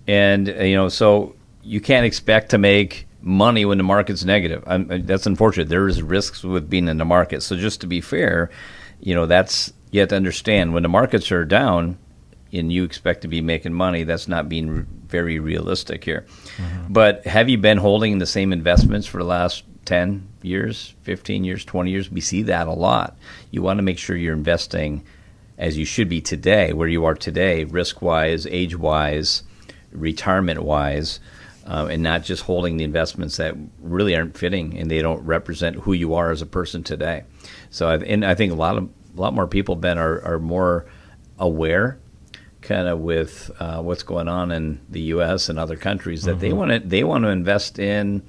and 0.08 0.48
uh, 0.48 0.64
you 0.64 0.76
know, 0.76 0.88
so 0.88 1.36
you 1.64 1.82
can't 1.82 2.06
expect 2.06 2.52
to 2.52 2.58
make 2.58 3.08
money 3.26 3.66
when 3.66 3.78
the 3.78 3.84
market's 3.84 4.24
negative. 4.24 4.64
I'm, 4.68 4.90
uh, 4.90 5.00
that's 5.02 5.26
unfortunate. 5.26 5.68
There 5.68 5.88
is 5.88 6.02
risks 6.02 6.44
with 6.44 6.70
being 6.70 6.88
in 6.88 6.98
the 6.98 7.06
market. 7.06 7.44
So 7.44 7.58
just 7.58 7.82
to 7.82 7.88
be 7.88 8.00
fair, 8.00 8.50
you 9.02 9.14
know, 9.14 9.26
that's 9.26 9.74
you 9.92 10.00
have 10.00 10.10
to 10.10 10.16
understand 10.16 10.74
when 10.74 10.84
the 10.84 10.90
markets 10.90 11.32
are 11.32 11.44
down, 11.44 11.98
and 12.54 12.72
you 12.72 12.84
expect 12.84 13.22
to 13.22 13.28
be 13.28 13.42
making 13.42 13.74
money, 13.74 14.04
that's 14.04 14.28
not 14.28 14.48
being 14.48 14.84
very 15.08 15.40
realistic 15.40 16.04
here. 16.04 16.26
Mm-hmm. 16.58 16.94
But 16.94 17.26
have 17.26 17.50
you 17.50 17.58
been 17.58 17.78
holding 17.78 18.20
the 18.20 18.26
same 18.26 18.54
investments 18.54 19.08
for 19.08 19.18
the 19.18 19.26
last 19.26 19.64
10 19.86 20.28
years, 20.42 20.94
15 21.04 21.44
years, 21.44 21.66
20 21.66 21.92
years? 21.92 22.12
We 22.12 22.22
see 22.22 22.44
that 22.44 22.68
a 22.68 22.74
lot. 22.74 23.18
You 23.52 23.62
want 23.62 23.80
to 23.80 23.84
make 23.84 23.98
sure 23.98 24.16
you're 24.16 24.34
investing 24.34 25.04
as 25.58 25.78
you 25.78 25.86
should 25.86 26.10
be 26.10 26.22
today, 26.22 26.74
where 26.74 26.88
you 26.88 27.06
are 27.06 27.16
today, 27.16 27.64
risk 27.64 28.02
wise, 28.02 28.46
age 28.48 28.76
wise, 28.76 29.44
retirement 29.92 30.64
wise. 30.64 31.20
Uh, 31.66 31.88
and 31.90 32.04
not 32.04 32.24
just 32.24 32.44
holding 32.44 32.78
the 32.78 32.84
investments 32.84 33.38
that 33.38 33.56
really 33.80 34.16
aren't 34.16 34.38
fitting 34.38 34.78
and 34.78 34.92
they 34.92 35.02
don't 35.02 35.26
represent 35.26 35.76
who 35.78 35.94
you 35.94 36.14
are 36.14 36.30
as 36.30 36.44
a 36.44 36.46
person 36.46 36.84
today. 36.84 37.24
So, 37.72 37.90
I've, 37.90 38.04
and 38.04 38.24
I 38.24 38.36
think 38.36 38.52
a 38.52 38.56
lot 38.56 38.78
of 38.78 38.88
a 39.18 39.22
lot 39.22 39.34
more 39.34 39.48
people, 39.48 39.76
Ben, 39.76 39.98
are, 39.98 40.22
are 40.22 40.40
more 40.40 40.86
aware 41.40 42.00
kind 42.62 42.88
of 42.88 43.00
with 43.00 43.52
uh, 43.60 43.82
what's 43.82 44.04
going 44.04 44.28
on 44.28 44.52
in 44.52 44.82
the 44.90 45.02
U.S. 45.02 45.50
and 45.50 45.60
other 45.60 45.78
countries 45.78 46.24
that 46.24 46.32
mm-hmm. 46.32 46.40
they 46.40 46.54
want 46.54 46.72
to 46.72 46.80
they 46.80 47.04
want 47.04 47.24
to 47.24 47.30
invest 47.30 47.80
in 47.80 48.24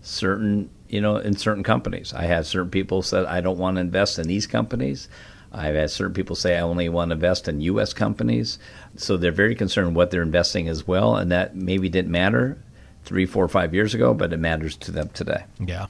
certain 0.00 0.70
you 0.88 1.00
know 1.00 1.16
in 1.16 1.36
certain 1.36 1.62
companies. 1.62 2.14
I 2.14 2.22
have 2.22 2.46
certain 2.46 2.70
people 2.70 3.02
said 3.02 3.26
I 3.26 3.40
don't 3.40 3.58
want 3.58 3.76
to 3.76 3.80
invest 3.80 4.18
in 4.18 4.26
these 4.26 4.46
companies. 4.46 5.08
I've 5.52 5.74
had 5.74 5.90
certain 5.90 6.14
people 6.14 6.36
say 6.36 6.56
I 6.56 6.60
only 6.60 6.88
want 6.88 7.10
to 7.10 7.14
invest 7.14 7.48
in 7.48 7.60
U.S. 7.62 7.92
companies. 7.92 8.60
So 8.94 9.16
they're 9.16 9.32
very 9.32 9.56
concerned 9.56 9.96
what 9.96 10.12
they're 10.12 10.22
investing 10.22 10.68
as 10.68 10.86
well, 10.86 11.16
and 11.16 11.30
that 11.32 11.56
maybe 11.56 11.88
didn't 11.88 12.12
matter 12.12 12.62
three, 13.10 13.26
four, 13.26 13.48
five 13.48 13.74
years 13.74 13.92
ago, 13.92 14.14
but 14.14 14.32
it 14.32 14.36
matters 14.36 14.76
to 14.76 14.92
them 14.92 15.08
today. 15.08 15.42
Yeah. 15.58 15.86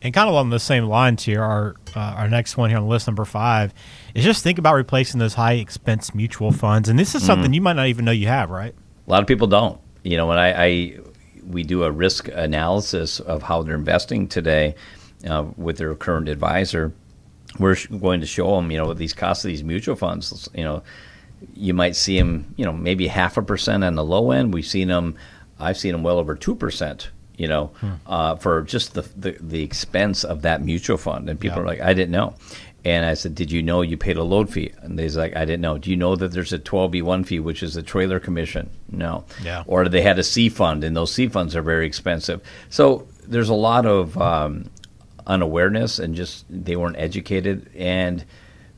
And 0.00 0.14
kind 0.14 0.26
of 0.26 0.32
along 0.32 0.48
the 0.48 0.58
same 0.58 0.84
lines 0.84 1.22
here, 1.22 1.42
our 1.42 1.74
uh, 1.94 2.00
our 2.16 2.26
next 2.26 2.56
one 2.56 2.70
here 2.70 2.78
on 2.78 2.88
list 2.88 3.06
number 3.06 3.26
five 3.26 3.74
is 4.14 4.24
just 4.24 4.42
think 4.42 4.58
about 4.58 4.74
replacing 4.74 5.20
those 5.20 5.34
high 5.34 5.54
expense 5.54 6.14
mutual 6.14 6.52
funds. 6.52 6.88
And 6.88 6.98
this 6.98 7.14
is 7.14 7.22
something 7.22 7.50
mm. 7.50 7.54
you 7.54 7.60
might 7.60 7.74
not 7.74 7.88
even 7.88 8.06
know 8.06 8.12
you 8.12 8.28
have, 8.28 8.48
right? 8.48 8.74
A 9.06 9.10
lot 9.10 9.20
of 9.20 9.26
people 9.26 9.46
don't. 9.46 9.78
You 10.04 10.16
know, 10.16 10.26
when 10.26 10.38
I, 10.38 10.64
I 10.64 10.98
we 11.46 11.64
do 11.64 11.84
a 11.84 11.90
risk 11.90 12.28
analysis 12.28 13.20
of 13.20 13.42
how 13.42 13.62
they're 13.62 13.74
investing 13.74 14.26
today 14.26 14.74
uh, 15.28 15.44
with 15.58 15.76
their 15.76 15.94
current 15.94 16.30
advisor, 16.30 16.94
we're 17.58 17.76
going 18.00 18.22
to 18.22 18.26
show 18.26 18.56
them, 18.56 18.70
you 18.70 18.78
know, 18.78 18.94
these 18.94 19.12
costs 19.12 19.44
of 19.44 19.50
these 19.50 19.62
mutual 19.62 19.96
funds. 19.96 20.48
You 20.54 20.64
know, 20.64 20.82
you 21.52 21.74
might 21.74 21.94
see 21.94 22.18
them, 22.18 22.54
you 22.56 22.64
know, 22.64 22.72
maybe 22.72 23.06
half 23.06 23.36
a 23.36 23.42
percent 23.42 23.84
on 23.84 23.96
the 23.96 24.04
low 24.04 24.30
end. 24.30 24.54
We've 24.54 24.64
seen 24.64 24.88
them. 24.88 25.16
I've 25.64 25.78
seen 25.78 25.92
them 25.92 26.02
well 26.02 26.18
over 26.18 26.34
two 26.34 26.54
percent 26.54 27.10
you 27.36 27.48
know, 27.48 27.66
hmm. 27.80 27.92
uh, 28.06 28.36
for 28.36 28.62
just 28.62 28.94
the, 28.94 29.02
the, 29.16 29.36
the 29.40 29.62
expense 29.62 30.24
of 30.24 30.42
that 30.42 30.62
mutual 30.62 30.96
fund. 30.96 31.28
And 31.28 31.38
people 31.38 31.58
yeah. 31.58 31.62
are 31.64 31.66
like, 31.66 31.80
I 31.80 31.92
didn't 31.92 32.12
know. 32.12 32.34
And 32.84 33.06
I 33.06 33.14
said, 33.14 33.34
Did 33.34 33.50
you 33.50 33.62
know 33.62 33.80
you 33.80 33.96
paid 33.96 34.18
a 34.18 34.22
load 34.22 34.50
fee? 34.50 34.72
And 34.82 34.98
they's 34.98 35.16
like, 35.16 35.34
I 35.34 35.44
didn't 35.44 35.62
know. 35.62 35.78
Do 35.78 35.90
you 35.90 35.96
know 35.96 36.16
that 36.16 36.32
there's 36.32 36.52
a 36.52 36.58
12B1 36.58 37.26
fee, 37.26 37.40
which 37.40 37.62
is 37.62 37.76
a 37.76 37.82
trailer 37.82 38.20
commission? 38.20 38.70
No. 38.90 39.24
Yeah. 39.42 39.64
Or 39.66 39.88
they 39.88 40.02
had 40.02 40.18
a 40.18 40.22
C 40.22 40.48
fund, 40.50 40.84
and 40.84 40.94
those 40.94 41.12
C 41.12 41.28
funds 41.28 41.56
are 41.56 41.62
very 41.62 41.86
expensive. 41.86 42.42
So 42.68 43.08
there's 43.26 43.48
a 43.48 43.54
lot 43.54 43.86
of 43.86 44.18
um, 44.18 44.70
unawareness, 45.26 45.98
and 45.98 46.14
just 46.14 46.44
they 46.50 46.76
weren't 46.76 46.98
educated. 46.98 47.70
And 47.74 48.24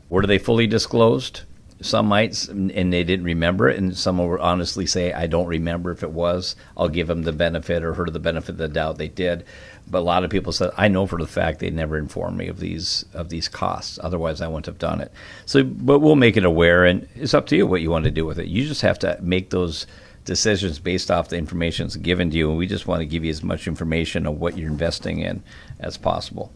were 0.09 0.25
they 0.25 0.39
fully 0.39 0.69
disclosed? 0.69 1.43
Some 1.83 2.07
might, 2.07 2.49
and 2.49 2.93
they 2.93 3.05
didn't 3.05 3.27
remember 3.27 3.69
it, 3.69 3.79
and 3.79 3.95
some 3.97 4.17
will 4.17 4.41
honestly 4.41 4.87
say, 4.87 5.13
"I 5.13 5.27
don't 5.27 5.47
remember 5.47 5.91
if 5.91 6.03
it 6.03 6.11
was." 6.11 6.57
I'll 6.75 6.89
give 6.89 7.07
them 7.07 7.25
the 7.25 7.33
benefit 7.33 7.85
or 7.85 7.93
her 7.95 8.07
the 8.07 8.19
benefit 8.19 8.51
of 8.51 8.57
the 8.57 8.69
doubt 8.69 8.97
they 8.97 9.09
did. 9.09 9.45
But 9.89 9.99
a 9.99 10.01
lot 10.01 10.25
of 10.25 10.31
people 10.31 10.53
said, 10.53 10.71
"I 10.79 10.89
know 10.89 11.07
for 11.07 11.19
the 11.19 11.27
fact 11.27 11.59
they 11.59 11.69
never 11.69 11.99
informed 11.99 12.39
me 12.39 12.49
of 12.49 12.61
these 12.61 13.05
of 13.13 13.29
these 13.29 13.49
costs. 13.49 13.99
Otherwise, 14.03 14.41
I 14.41 14.49
wouldn't 14.49 14.67
have 14.67 14.79
done 14.79 15.03
it." 15.03 15.13
So, 15.45 15.63
but 15.65 15.99
we'll 15.99 16.17
make 16.17 16.39
it 16.39 16.45
aware, 16.47 16.87
and 16.87 17.07
it's 17.15 17.35
up 17.35 17.47
to 17.49 17.57
you 17.57 17.67
what 17.67 17.83
you 17.83 17.91
want 17.91 18.07
to 18.07 18.11
do 18.11 18.25
with 18.25 18.39
it. 18.39 18.49
You 18.49 18.67
just 18.67 18.83
have 18.83 18.99
to 19.01 19.19
make 19.21 19.51
those 19.51 19.87
decisions 20.25 20.79
based 20.79 21.11
off 21.11 21.29
the 21.29 21.37
information 21.37 21.87
that's 21.87 21.97
given 21.97 22.31
to 22.31 22.39
you, 22.39 22.49
and 22.49 22.59
we 22.59 22.67
just 22.67 22.89
want 22.89 23.01
to 23.01 23.07
give 23.07 23.23
you 23.23 23.31
as 23.31 23.45
much 23.45 23.69
information 23.69 24.27
of 24.27 24.41
what 24.41 24.57
you're 24.57 24.71
investing 24.71 25.19
in 25.19 25.43
as 25.79 25.99
possible. 25.99 26.51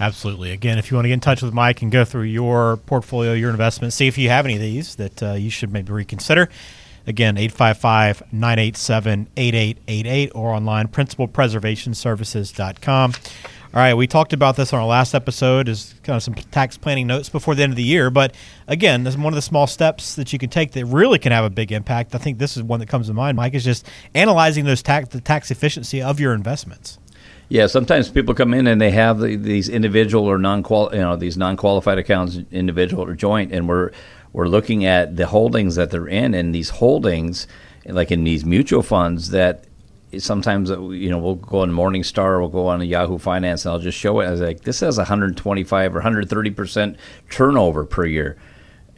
Absolutely. 0.00 0.50
Again, 0.50 0.78
if 0.78 0.90
you 0.90 0.96
want 0.96 1.04
to 1.04 1.08
get 1.08 1.14
in 1.14 1.20
touch 1.20 1.42
with 1.42 1.54
Mike 1.54 1.80
and 1.82 1.92
go 1.92 2.04
through 2.04 2.22
your 2.22 2.78
portfolio, 2.78 3.32
your 3.32 3.50
investments, 3.50 3.94
see 3.96 4.08
if 4.08 4.18
you 4.18 4.28
have 4.28 4.44
any 4.44 4.54
of 4.54 4.60
these 4.60 4.96
that 4.96 5.22
uh, 5.22 5.34
you 5.34 5.50
should 5.50 5.72
maybe 5.72 5.92
reconsider. 5.92 6.48
Again, 7.06 7.36
855 7.36 8.32
987 8.32 9.28
8888 9.36 10.32
or 10.34 10.52
online, 10.52 10.88
principalpreservationservices.com. 10.88 13.12
All 13.74 13.80
right, 13.80 13.94
we 13.94 14.06
talked 14.06 14.32
about 14.32 14.54
this 14.54 14.72
on 14.72 14.78
our 14.78 14.86
last 14.86 15.14
episode 15.14 15.68
as 15.68 15.96
kind 16.04 16.16
of 16.16 16.22
some 16.22 16.34
tax 16.34 16.76
planning 16.76 17.08
notes 17.08 17.28
before 17.28 17.56
the 17.56 17.64
end 17.64 17.72
of 17.72 17.76
the 17.76 17.82
year. 17.82 18.08
But 18.08 18.36
again, 18.68 19.02
this 19.02 19.14
is 19.14 19.18
one 19.18 19.32
of 19.32 19.34
the 19.34 19.42
small 19.42 19.66
steps 19.66 20.14
that 20.14 20.32
you 20.32 20.38
can 20.38 20.48
take 20.48 20.70
that 20.72 20.86
really 20.86 21.18
can 21.18 21.32
have 21.32 21.44
a 21.44 21.50
big 21.50 21.72
impact. 21.72 22.14
I 22.14 22.18
think 22.18 22.38
this 22.38 22.56
is 22.56 22.62
one 22.62 22.78
that 22.80 22.88
comes 22.88 23.08
to 23.08 23.14
mind, 23.14 23.36
Mike, 23.36 23.54
is 23.54 23.64
just 23.64 23.84
analyzing 24.14 24.64
those 24.64 24.80
tax 24.80 25.08
the 25.08 25.20
tax 25.20 25.50
efficiency 25.50 26.00
of 26.00 26.20
your 26.20 26.34
investments. 26.34 26.98
Yeah, 27.48 27.66
sometimes 27.66 28.08
people 28.10 28.34
come 28.34 28.54
in 28.54 28.66
and 28.66 28.80
they 28.80 28.90
have 28.90 29.18
the, 29.18 29.36
these 29.36 29.68
individual 29.68 30.26
or 30.26 30.38
non 30.38 30.64
you 30.92 30.98
know 30.98 31.16
these 31.16 31.36
non 31.36 31.56
qualified 31.56 31.98
accounts, 31.98 32.38
individual 32.50 33.04
or 33.04 33.14
joint, 33.14 33.52
and 33.52 33.68
we're 33.68 33.90
we're 34.32 34.48
looking 34.48 34.84
at 34.84 35.16
the 35.16 35.26
holdings 35.26 35.74
that 35.76 35.90
they're 35.90 36.08
in, 36.08 36.34
and 36.34 36.54
these 36.54 36.70
holdings, 36.70 37.46
like 37.86 38.10
in 38.10 38.24
these 38.24 38.44
mutual 38.44 38.82
funds, 38.82 39.30
that 39.30 39.66
sometimes 40.18 40.70
uh, 40.70 40.80
you 40.88 41.10
know 41.10 41.18
we'll 41.18 41.34
go 41.34 41.60
on 41.60 41.70
Morningstar, 41.70 42.40
we'll 42.40 42.48
go 42.48 42.66
on 42.66 42.80
Yahoo 42.82 43.18
Finance, 43.18 43.64
and 43.64 43.72
I'll 43.72 43.78
just 43.78 43.98
show 43.98 44.20
it 44.20 44.26
as 44.26 44.40
like 44.40 44.62
this 44.62 44.80
has 44.80 44.96
125 44.96 45.92
or 45.92 45.98
130 45.98 46.50
percent 46.50 46.96
turnover 47.30 47.84
per 47.84 48.06
year. 48.06 48.38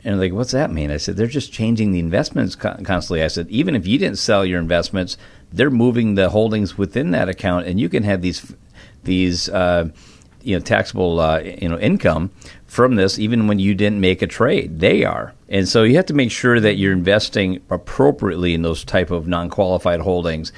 And 0.04 0.20
like, 0.20 0.32
what's 0.32 0.52
that 0.52 0.70
mean? 0.70 0.92
I 0.92 0.98
said, 0.98 1.16
they're 1.16 1.26
just 1.26 1.52
changing 1.52 1.90
the 1.90 1.98
investments 1.98 2.54
constantly. 2.54 3.24
I 3.24 3.26
said, 3.26 3.48
even 3.48 3.74
if 3.74 3.88
you 3.88 3.98
didn't 3.98 4.18
sell 4.18 4.46
your 4.46 4.60
investments, 4.60 5.16
they're 5.52 5.70
moving 5.70 6.14
the 6.14 6.30
holdings 6.30 6.76
within 6.76 7.10
that 7.12 7.28
account, 7.28 7.66
and 7.66 7.80
you 7.80 7.88
can 7.88 8.02
have 8.02 8.22
these 8.22 8.54
these 9.04 9.48
uh, 9.48 9.88
you 10.42 10.56
know 10.56 10.60
taxable 10.60 11.20
uh, 11.20 11.40
you 11.40 11.68
know 11.68 11.78
income 11.78 12.30
from 12.66 12.96
this 12.96 13.18
even 13.18 13.46
when 13.46 13.58
you 13.58 13.74
didn't 13.74 14.00
make 14.00 14.22
a 14.22 14.26
trade. 14.26 14.80
They 14.80 15.04
are, 15.04 15.34
and 15.48 15.68
so 15.68 15.82
you 15.82 15.96
have 15.96 16.06
to 16.06 16.14
make 16.14 16.30
sure 16.30 16.60
that 16.60 16.74
you're 16.76 16.92
investing 16.92 17.60
appropriately 17.70 18.54
in 18.54 18.62
those 18.62 18.84
type 18.84 19.10
of 19.10 19.26
non-qualified 19.26 20.00
holdings. 20.00 20.52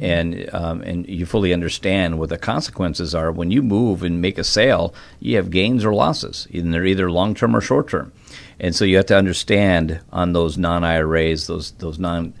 And 0.00 0.48
um, 0.54 0.80
and 0.82 1.08
you 1.08 1.26
fully 1.26 1.52
understand 1.52 2.20
what 2.20 2.28
the 2.28 2.38
consequences 2.38 3.16
are 3.16 3.32
when 3.32 3.50
you 3.50 3.64
move 3.64 4.04
and 4.04 4.22
make 4.22 4.38
a 4.38 4.44
sale. 4.44 4.94
You 5.18 5.34
have 5.38 5.50
gains 5.50 5.84
or 5.84 5.92
losses, 5.92 6.46
and 6.54 6.72
they're 6.72 6.86
either 6.86 7.10
long 7.10 7.34
term 7.34 7.56
or 7.56 7.60
short 7.60 7.88
term. 7.88 8.12
And 8.60 8.76
so 8.76 8.84
you 8.84 8.96
have 8.96 9.06
to 9.06 9.16
understand 9.16 10.00
on 10.12 10.34
those 10.34 10.56
non 10.56 10.84
IRAs, 10.84 11.48
those 11.48 11.72
those 11.72 11.98
non 11.98 12.32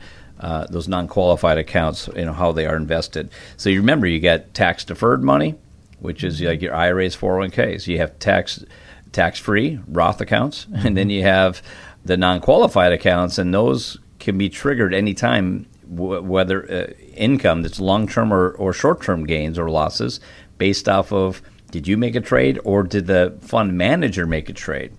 uh, 0.42 0.66
those 0.68 0.88
non-qualified 0.88 1.56
accounts, 1.56 2.08
you 2.16 2.24
know 2.24 2.32
how 2.32 2.52
they 2.52 2.66
are 2.66 2.76
invested. 2.76 3.30
So 3.56 3.70
you 3.70 3.80
remember 3.80 4.06
you 4.06 4.18
get 4.18 4.52
tax 4.54 4.84
deferred 4.84 5.22
money, 5.22 5.54
which 6.00 6.24
is 6.24 6.42
like 6.42 6.60
your 6.60 6.74
IRAs, 6.74 7.16
401ks. 7.16 7.86
You 7.86 7.98
have 7.98 8.18
tax 8.18 8.64
tax-free 9.12 9.78
Roth 9.86 10.20
accounts, 10.20 10.66
and 10.74 10.96
then 10.96 11.10
you 11.10 11.22
have 11.22 11.62
the 12.04 12.16
non-qualified 12.16 12.92
accounts, 12.92 13.38
and 13.38 13.54
those 13.54 13.98
can 14.18 14.36
be 14.36 14.48
triggered 14.48 14.92
anytime, 14.92 15.66
w- 15.94 16.22
whether 16.22 16.70
uh, 16.70 16.92
income 17.14 17.62
that's 17.62 17.78
long-term 17.78 18.32
or, 18.32 18.50
or 18.52 18.72
short-term 18.72 19.24
gains 19.24 19.58
or 19.58 19.70
losses, 19.70 20.18
based 20.58 20.88
off 20.88 21.12
of 21.12 21.40
did 21.70 21.86
you 21.88 21.96
make 21.96 22.14
a 22.14 22.20
trade 22.20 22.58
or 22.64 22.82
did 22.82 23.06
the 23.06 23.38
fund 23.40 23.76
manager 23.78 24.26
make 24.26 24.48
a 24.48 24.52
trade? 24.52 24.92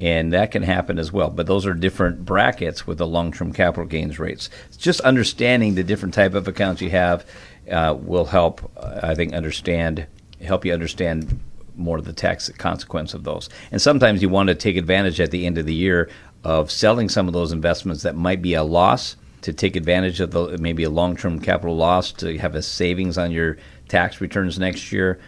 And 0.00 0.32
that 0.32 0.50
can 0.50 0.62
happen 0.62 0.98
as 0.98 1.12
well. 1.12 1.30
But 1.30 1.46
those 1.46 1.66
are 1.66 1.74
different 1.74 2.24
brackets 2.24 2.86
with 2.86 2.98
the 2.98 3.06
long-term 3.06 3.52
capital 3.52 3.84
gains 3.86 4.18
rates. 4.18 4.48
Just 4.78 5.00
understanding 5.00 5.74
the 5.74 5.84
different 5.84 6.14
type 6.14 6.34
of 6.34 6.48
accounts 6.48 6.80
you 6.80 6.90
have 6.90 7.26
uh, 7.70 7.96
will 8.00 8.24
help, 8.24 8.70
I 8.78 9.14
think, 9.14 9.34
understand 9.34 10.06
help 10.40 10.64
you 10.64 10.72
understand 10.72 11.38
more 11.76 11.98
of 11.98 12.04
the 12.04 12.12
tax 12.12 12.48
consequence 12.50 13.14
of 13.14 13.24
those. 13.24 13.48
And 13.70 13.80
sometimes 13.80 14.22
you 14.22 14.28
want 14.28 14.48
to 14.48 14.54
take 14.54 14.76
advantage 14.76 15.20
at 15.20 15.30
the 15.30 15.46
end 15.46 15.58
of 15.58 15.66
the 15.66 15.74
year 15.74 16.08
of 16.44 16.70
selling 16.70 17.08
some 17.08 17.26
of 17.26 17.34
those 17.34 17.52
investments 17.52 18.02
that 18.02 18.16
might 18.16 18.42
be 18.42 18.54
a 18.54 18.62
loss 18.62 19.16
to 19.42 19.52
take 19.52 19.76
advantage 19.76 20.20
of 20.20 20.30
the 20.30 20.58
maybe 20.58 20.84
a 20.84 20.90
long-term 20.90 21.40
capital 21.40 21.76
loss 21.76 22.12
to 22.12 22.38
have 22.38 22.54
a 22.54 22.62
savings 22.62 23.16
on 23.16 23.30
your 23.30 23.56
tax 23.88 24.20
returns 24.20 24.58
next 24.58 24.92
year 24.92 25.18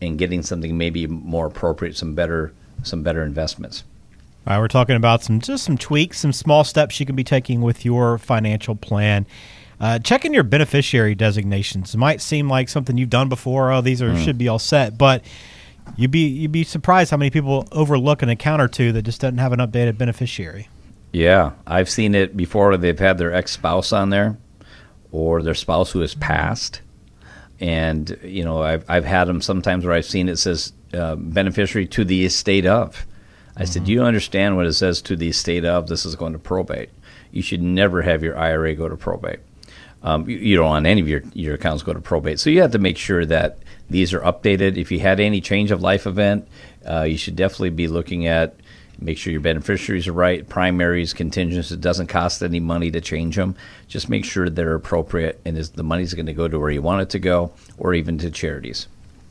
and 0.00 0.18
getting 0.18 0.42
something 0.42 0.76
maybe 0.76 1.06
more 1.06 1.46
appropriate 1.46 1.96
some 1.96 2.14
better 2.14 2.52
some 2.82 3.02
better 3.02 3.22
investments. 3.22 3.84
All 4.48 4.54
right, 4.54 4.60
we're 4.62 4.68
talking 4.68 4.96
about 4.96 5.22
some 5.22 5.40
just 5.40 5.64
some 5.64 5.76
tweaks, 5.76 6.20
some 6.20 6.32
small 6.32 6.64
steps 6.64 6.98
you 6.98 7.04
can 7.04 7.14
be 7.14 7.22
taking 7.22 7.60
with 7.60 7.84
your 7.84 8.16
financial 8.16 8.74
plan. 8.74 9.26
Uh, 9.78 9.98
checking 9.98 10.32
your 10.32 10.42
beneficiary 10.42 11.14
designations 11.14 11.94
it 11.94 11.98
might 11.98 12.22
seem 12.22 12.48
like 12.48 12.70
something 12.70 12.96
you've 12.96 13.10
done 13.10 13.28
before. 13.28 13.70
Oh, 13.70 13.82
these 13.82 14.00
are 14.00 14.08
mm. 14.08 14.24
should 14.24 14.38
be 14.38 14.48
all 14.48 14.58
set, 14.58 14.96
but 14.96 15.22
you'd 15.98 16.10
be 16.10 16.26
you'd 16.26 16.50
be 16.50 16.64
surprised 16.64 17.10
how 17.10 17.18
many 17.18 17.28
people 17.28 17.68
overlook 17.72 18.22
an 18.22 18.30
account 18.30 18.62
or 18.62 18.68
two 18.68 18.90
that 18.92 19.02
just 19.02 19.20
doesn't 19.20 19.36
have 19.36 19.52
an 19.52 19.58
updated 19.58 19.98
beneficiary. 19.98 20.70
Yeah, 21.12 21.52
I've 21.66 21.90
seen 21.90 22.14
it 22.14 22.34
before. 22.34 22.74
They've 22.78 22.98
had 22.98 23.18
their 23.18 23.34
ex 23.34 23.52
spouse 23.52 23.92
on 23.92 24.08
there, 24.08 24.38
or 25.12 25.42
their 25.42 25.54
spouse 25.54 25.90
who 25.90 26.00
has 26.00 26.14
passed, 26.14 26.80
and 27.60 28.18
you 28.22 28.44
know 28.44 28.62
I've 28.62 28.86
I've 28.88 29.04
had 29.04 29.26
them 29.26 29.42
sometimes 29.42 29.84
where 29.84 29.94
I've 29.94 30.06
seen 30.06 30.26
it 30.26 30.38
says 30.38 30.72
uh, 30.94 31.16
beneficiary 31.16 31.86
to 31.88 32.02
the 32.02 32.24
estate 32.24 32.64
of 32.64 33.04
I 33.58 33.64
said, 33.64 33.84
"Do 33.84 33.92
you 33.92 34.02
understand 34.02 34.56
what 34.56 34.66
it 34.66 34.72
says 34.74 35.02
to 35.02 35.16
the 35.16 35.28
estate 35.28 35.64
of 35.64 35.88
this 35.88 36.06
is 36.06 36.16
going 36.16 36.32
to 36.32 36.38
probate? 36.38 36.90
you 37.32 37.42
should 37.42 37.62
never 37.62 38.02
have 38.02 38.22
your 38.22 38.36
IRA 38.36 38.74
go 38.74 38.88
to 38.88 38.96
probate. 38.96 39.40
Um, 40.02 40.28
you, 40.28 40.36
you 40.38 40.56
don't 40.56 40.66
want 40.66 40.86
any 40.86 41.00
of 41.00 41.08
your, 41.08 41.22
your 41.34 41.54
accounts 41.54 41.82
go 41.82 41.92
to 41.92 42.00
probate. 42.00 42.38
So 42.38 42.50
you 42.50 42.62
have 42.62 42.72
to 42.72 42.78
make 42.78 42.96
sure 42.96 43.26
that 43.26 43.58
these 43.90 44.14
are 44.14 44.20
updated. 44.20 44.76
If 44.76 44.92
you 44.92 45.00
had 45.00 45.20
any 45.20 45.40
change 45.40 45.70
of 45.70 45.82
life 45.82 46.06
event, 46.06 46.46
uh, 46.88 47.02
you 47.02 47.16
should 47.16 47.36
definitely 47.36 47.70
be 47.70 47.88
looking 47.88 48.26
at 48.26 48.56
make 49.00 49.16
sure 49.16 49.30
your 49.30 49.40
beneficiaries 49.40 50.08
are 50.08 50.12
right, 50.12 50.48
primaries, 50.48 51.12
contingents. 51.12 51.70
It 51.70 51.80
doesn't 51.80 52.08
cost 52.08 52.42
any 52.42 52.58
money 52.58 52.90
to 52.90 53.00
change 53.00 53.36
them. 53.36 53.54
Just 53.86 54.08
make 54.08 54.24
sure 54.24 54.50
they're 54.50 54.74
appropriate 54.74 55.40
and 55.44 55.56
is 55.56 55.70
the 55.70 55.84
money's 55.84 56.14
going 56.14 56.26
to 56.26 56.32
go 56.32 56.48
to 56.48 56.58
where 56.58 56.70
you 56.70 56.82
want 56.82 57.02
it 57.02 57.10
to 57.10 57.20
go, 57.20 57.52
or 57.76 57.94
even 57.94 58.18
to 58.18 58.30
charities. 58.30 58.88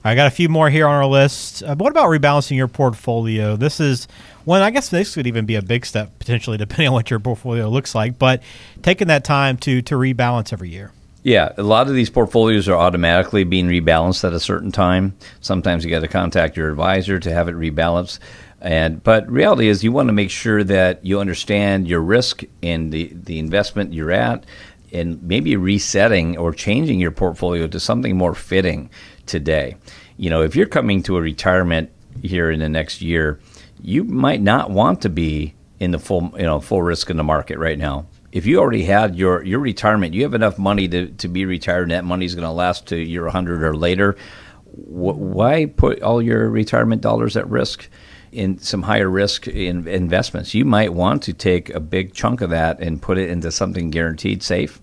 I 0.08 0.16
got 0.16 0.28
a 0.28 0.32
few 0.32 0.48
more 0.48 0.70
here 0.70 0.88
on 0.88 0.96
our 0.96 1.06
list. 1.06 1.64
Uh, 1.64 1.76
what 1.76 1.92
about 1.92 2.08
rebalancing 2.08 2.56
your 2.56 2.70
portfolio? 2.70 3.58
This 3.58 3.82
is 3.82 4.08
one, 4.46 4.62
I 4.62 4.70
guess 4.70 4.88
this 4.88 5.16
could 5.16 5.28
even 5.28 5.46
be 5.46 5.56
a 5.56 5.62
big 5.62 5.86
step 5.86 6.18
potentially, 6.18 6.58
depending 6.58 6.88
on 6.88 6.94
what 6.94 7.10
your 7.10 7.20
portfolio 7.20 7.68
looks 7.68 7.94
like. 7.94 8.18
But 8.18 8.42
taking 8.82 9.10
that 9.10 9.26
time 9.26 9.58
to 9.58 9.82
to 9.82 9.96
rebalance 9.96 10.54
every 10.54 10.70
year. 10.70 10.94
Yeah, 11.24 11.52
a 11.58 11.64
lot 11.64 11.88
of 11.88 11.94
these 11.94 12.10
portfolios 12.10 12.70
are 12.70 12.78
automatically 12.78 13.44
being 13.44 13.68
rebalanced 13.68 14.24
at 14.24 14.32
a 14.32 14.40
certain 14.40 14.72
time. 14.72 15.18
Sometimes 15.42 15.84
you 15.84 15.92
got 15.92 16.00
to 16.00 16.08
contact 16.08 16.56
your 16.56 16.70
advisor 16.70 17.20
to 17.20 17.34
have 17.34 17.50
it 17.50 17.56
rebalanced. 17.56 18.20
And 18.62 19.04
but 19.04 19.30
reality 19.30 19.68
is 19.68 19.84
you 19.84 19.92
want 19.92 20.08
to 20.08 20.14
make 20.14 20.30
sure 20.30 20.64
that 20.64 21.06
you 21.06 21.20
understand 21.20 21.86
your 21.86 22.00
risk 22.00 22.44
and 22.64 22.94
the, 22.94 23.12
the 23.14 23.40
investment 23.40 23.94
you're 23.94 24.12
at 24.12 24.46
and 24.94 25.22
maybe 25.22 25.58
resetting 25.58 26.38
or 26.38 26.54
changing 26.54 27.02
your 27.02 27.12
portfolio 27.12 27.68
to 27.68 27.80
something 27.80 28.16
more 28.16 28.34
fitting 28.34 28.90
today. 29.28 29.78
You 30.18 30.30
know, 30.30 30.42
if 30.42 30.56
you're 30.56 30.68
coming 30.68 31.04
to 31.04 31.18
a 31.18 31.22
retirement 31.22 31.92
here 32.22 32.50
in 32.50 32.60
the 32.60 32.70
next 32.70 33.02
year, 33.02 33.40
you 33.82 34.04
might 34.04 34.42
not 34.42 34.72
want 34.72 35.02
to 35.02 35.10
be 35.10 35.54
in 35.80 35.92
the 35.92 36.00
full 36.00 36.34
you 36.36 36.44
know 36.44 36.60
full 36.60 36.82
risk 36.82 37.10
in 37.10 37.18
the 37.18 37.24
market 37.24 37.60
right 37.60 37.78
now. 37.78 38.08
If 38.32 38.46
you 38.46 38.60
already 38.60 38.84
had 38.84 39.16
your 39.16 39.44
your 39.44 39.60
retirement, 39.60 40.14
you 40.14 40.24
have 40.24 40.34
enough 40.34 40.58
money 40.58 40.88
to, 40.88 41.08
to 41.08 41.28
be 41.28 41.46
retired, 41.46 41.84
and 41.84 41.92
that 41.92 42.04
money 42.04 42.26
is 42.26 42.36
going 42.36 42.46
to 42.46 42.52
last 42.52 42.88
to 42.88 42.98
your 42.98 43.26
100 43.26 43.64
or 43.64 43.76
later. 43.76 44.16
why 44.66 45.66
put 45.66 46.02
all 46.02 46.22
your 46.22 46.50
retirement 46.50 47.02
dollars 47.02 47.38
at 47.38 47.50
risk? 47.50 47.90
in 48.32 48.58
some 48.60 48.84
higher 48.84 49.10
risk 49.10 49.48
in 49.48 49.88
investments. 49.88 50.54
You 50.54 50.66
might 50.66 50.94
want 50.94 51.24
to 51.24 51.34
take 51.34 51.70
a 51.70 51.80
big 51.80 52.14
chunk 52.14 52.42
of 52.42 52.50
that 52.50 52.80
and 52.82 53.02
put 53.02 53.18
it 53.18 53.30
into 53.30 53.52
something 53.52 53.90
guaranteed 53.90 54.44
safe 54.44 54.82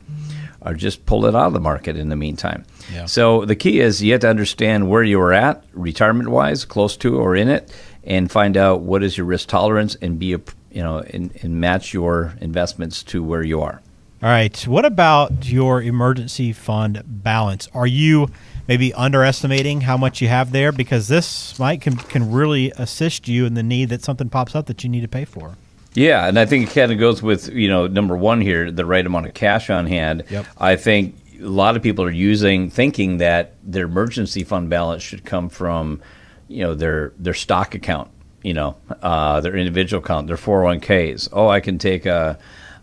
or 0.64 0.74
just 0.74 1.04
pull 1.06 1.26
it 1.26 1.34
out 1.34 1.48
of 1.48 1.52
the 1.52 1.60
market 1.60 1.96
in 1.96 2.08
the 2.08 2.16
meantime. 2.16 2.64
Yeah. 2.92 3.06
So 3.06 3.44
the 3.44 3.56
key 3.56 3.80
is 3.80 4.02
you 4.02 4.12
have 4.12 4.22
to 4.22 4.28
understand 4.28 4.88
where 4.88 5.02
you 5.02 5.20
are 5.20 5.32
at 5.32 5.64
retirement 5.72 6.28
wise, 6.28 6.64
close 6.64 6.96
to 6.98 7.16
or 7.16 7.36
in 7.36 7.48
it, 7.48 7.72
and 8.04 8.30
find 8.30 8.56
out 8.56 8.80
what 8.80 9.02
is 9.02 9.16
your 9.16 9.26
risk 9.26 9.48
tolerance 9.48 9.94
and 9.96 10.18
be 10.18 10.34
a, 10.34 10.40
you 10.70 10.82
know 10.82 10.98
and, 10.98 11.36
and 11.42 11.60
match 11.60 11.92
your 11.92 12.34
investments 12.40 13.02
to 13.04 13.22
where 13.22 13.42
you 13.42 13.60
are. 13.60 13.80
All 14.22 14.30
right. 14.30 14.56
What 14.66 14.86
about 14.86 15.46
your 15.46 15.82
emergency 15.82 16.52
fund 16.52 17.02
balance? 17.04 17.68
Are 17.74 17.86
you 17.86 18.28
maybe 18.66 18.94
underestimating 18.94 19.82
how 19.82 19.96
much 19.96 20.20
you 20.20 20.28
have 20.28 20.52
there 20.52 20.72
because 20.72 21.08
this 21.08 21.58
might 21.58 21.80
can, 21.80 21.96
can 21.96 22.30
really 22.32 22.72
assist 22.76 23.28
you 23.28 23.46
in 23.46 23.54
the 23.54 23.62
need 23.62 23.88
that 23.90 24.02
something 24.02 24.28
pops 24.28 24.54
up 24.54 24.66
that 24.66 24.82
you 24.82 24.90
need 24.90 25.02
to 25.02 25.08
pay 25.08 25.24
for. 25.24 25.56
Yeah, 25.94 26.26
and 26.26 26.38
I 26.38 26.44
think 26.44 26.68
it 26.68 26.74
kind 26.74 26.92
of 26.92 26.98
goes 26.98 27.22
with 27.22 27.48
you 27.48 27.68
know 27.68 27.86
number 27.86 28.16
one 28.16 28.40
here, 28.40 28.70
the 28.70 28.84
right 28.84 29.04
amount 29.04 29.26
of 29.26 29.34
cash 29.34 29.70
on 29.70 29.86
hand. 29.86 30.24
Yep. 30.28 30.46
I 30.58 30.76
think 30.76 31.16
a 31.40 31.46
lot 31.46 31.76
of 31.76 31.82
people 31.82 32.04
are 32.04 32.10
using 32.10 32.70
thinking 32.70 33.18
that 33.18 33.54
their 33.62 33.84
emergency 33.84 34.44
fund 34.44 34.70
balance 34.70 35.02
should 35.02 35.24
come 35.24 35.48
from 35.48 36.00
you 36.48 36.62
know 36.62 36.74
their 36.74 37.12
their 37.18 37.34
stock 37.34 37.74
account, 37.74 38.10
you 38.42 38.54
know, 38.54 38.76
uh, 39.02 39.40
their 39.40 39.56
individual 39.56 40.02
account, 40.02 40.26
their 40.26 40.36
401ks. 40.36 41.28
Oh, 41.32 41.48
I 41.48 41.60
can 41.60 41.78
take 41.78 42.06
a 42.06 42.38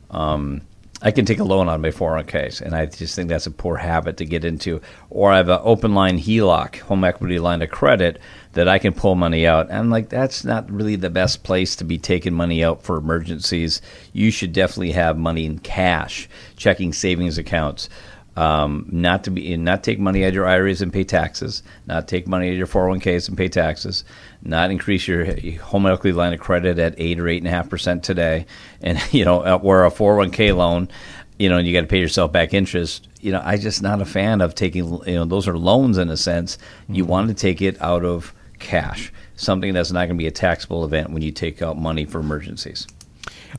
um, 0.10 0.62
I 1.03 1.10
can 1.12 1.25
take 1.25 1.39
a 1.39 1.43
loan 1.43 1.67
on 1.67 1.81
my 1.81 1.89
401ks, 1.89 2.62
and 2.62 2.75
I 2.75 2.86
just 2.86 3.15
think 3.15 3.27
that's 3.27 3.48
a 3.48 3.51
poor 3.51 3.77
habit 3.77 4.17
to 4.17 4.25
get 4.25 4.46
into. 4.46 4.81
Or 5.10 5.31
I 5.31 5.38
have 5.38 5.50
an 5.50 5.60
open 5.63 5.96
line 5.96 6.20
HELOC, 6.20 6.77
home 6.77 7.03
equity 7.03 7.39
line 7.39 7.63
of 7.63 7.72
credit, 7.72 8.19
that 8.54 8.67
I 8.67 8.78
can 8.78 8.93
pull 8.93 9.15
money 9.15 9.47
out. 9.47 9.71
And 9.71 9.89
like, 9.89 10.10
that's 10.10 10.43
not 10.43 10.69
really 10.69 10.95
the 10.95 11.10
best 11.10 11.43
place 11.43 11.75
to 11.78 11.84
be 11.84 11.97
taking 11.97 12.34
money 12.34 12.63
out 12.63 12.84
for 12.84 12.97
emergencies. 12.97 13.82
You 14.13 14.30
should 14.30 14.54
definitely 14.54 14.91
have 14.91 15.17
money 15.17 15.45
in 15.45 15.58
cash, 15.60 16.30
checking 16.56 16.93
savings 16.93 17.39
accounts. 17.39 17.89
Um, 18.38 18.88
not 18.89 19.26
to 19.26 19.32
be 19.32 19.58
not 19.58 19.84
take 19.84 20.00
money 20.00 20.24
out 20.24 20.30
of 20.30 20.36
your 20.36 20.48
IRAs 20.48 20.82
and 20.82 20.94
pay 20.94 21.04
taxes, 21.04 21.63
not 21.86 22.08
take 22.08 22.28
money 22.28 22.48
out 22.48 22.52
of 22.54 22.58
your 22.58 22.67
401ks 22.67 23.28
and 23.28 23.38
pay 23.38 23.50
taxes, 23.50 24.06
not 24.41 24.72
increase 24.72 25.06
your 25.06 25.26
home 25.60 25.86
equity 25.86 26.13
line 26.13 26.32
of 26.32 26.39
credit 26.39 26.80
at 26.80 26.96
eight 26.98 27.20
or 27.20 27.28
eight 27.28 27.39
and 27.39 27.48
a 27.48 27.52
half 27.52 27.70
percent 27.70 28.04
today, 28.04 28.46
and 28.82 28.98
you 29.13 29.26
know 29.26 29.58
where 29.58 29.86
a 29.86 29.91
401k 29.91 30.56
loan, 30.56 30.88
you 31.39 31.50
know, 31.50 31.58
and 31.58 31.67
you 31.67 31.74
got 31.74 31.82
to 31.82 31.88
pay 31.88 32.00
yourself 32.00 32.32
back 32.32 32.54
interest. 32.54 33.10
You 33.20 33.34
know, 33.34 33.41
I 33.44 33.58
just 33.58 33.82
not 33.82 34.00
a 34.00 34.06
fan 34.06 34.39
of 34.39 34.56
taking. 34.56 34.86
You 35.06 35.15
know, 35.15 35.26
those 35.26 35.48
are 35.48 35.58
loans 35.58 35.98
in 35.98 36.10
a 36.10 36.17
sense. 36.17 36.58
You 36.88 37.04
mm-hmm. 37.04 37.12
want 37.12 37.28
to 37.28 37.34
take 37.34 37.62
it 37.62 37.82
out 37.82 38.06
of 38.06 38.34
cash, 38.60 39.12
something 39.36 39.74
that's 39.74 39.91
not 39.91 40.06
going 40.06 40.17
to 40.17 40.22
be 40.22 40.28
a 40.28 40.32
taxable 40.32 40.86
event 40.86 41.10
when 41.10 41.22
you 41.22 41.32
take 41.32 41.62
out 41.62 41.78
money 41.78 42.06
for 42.06 42.20
emergencies. 42.20 42.88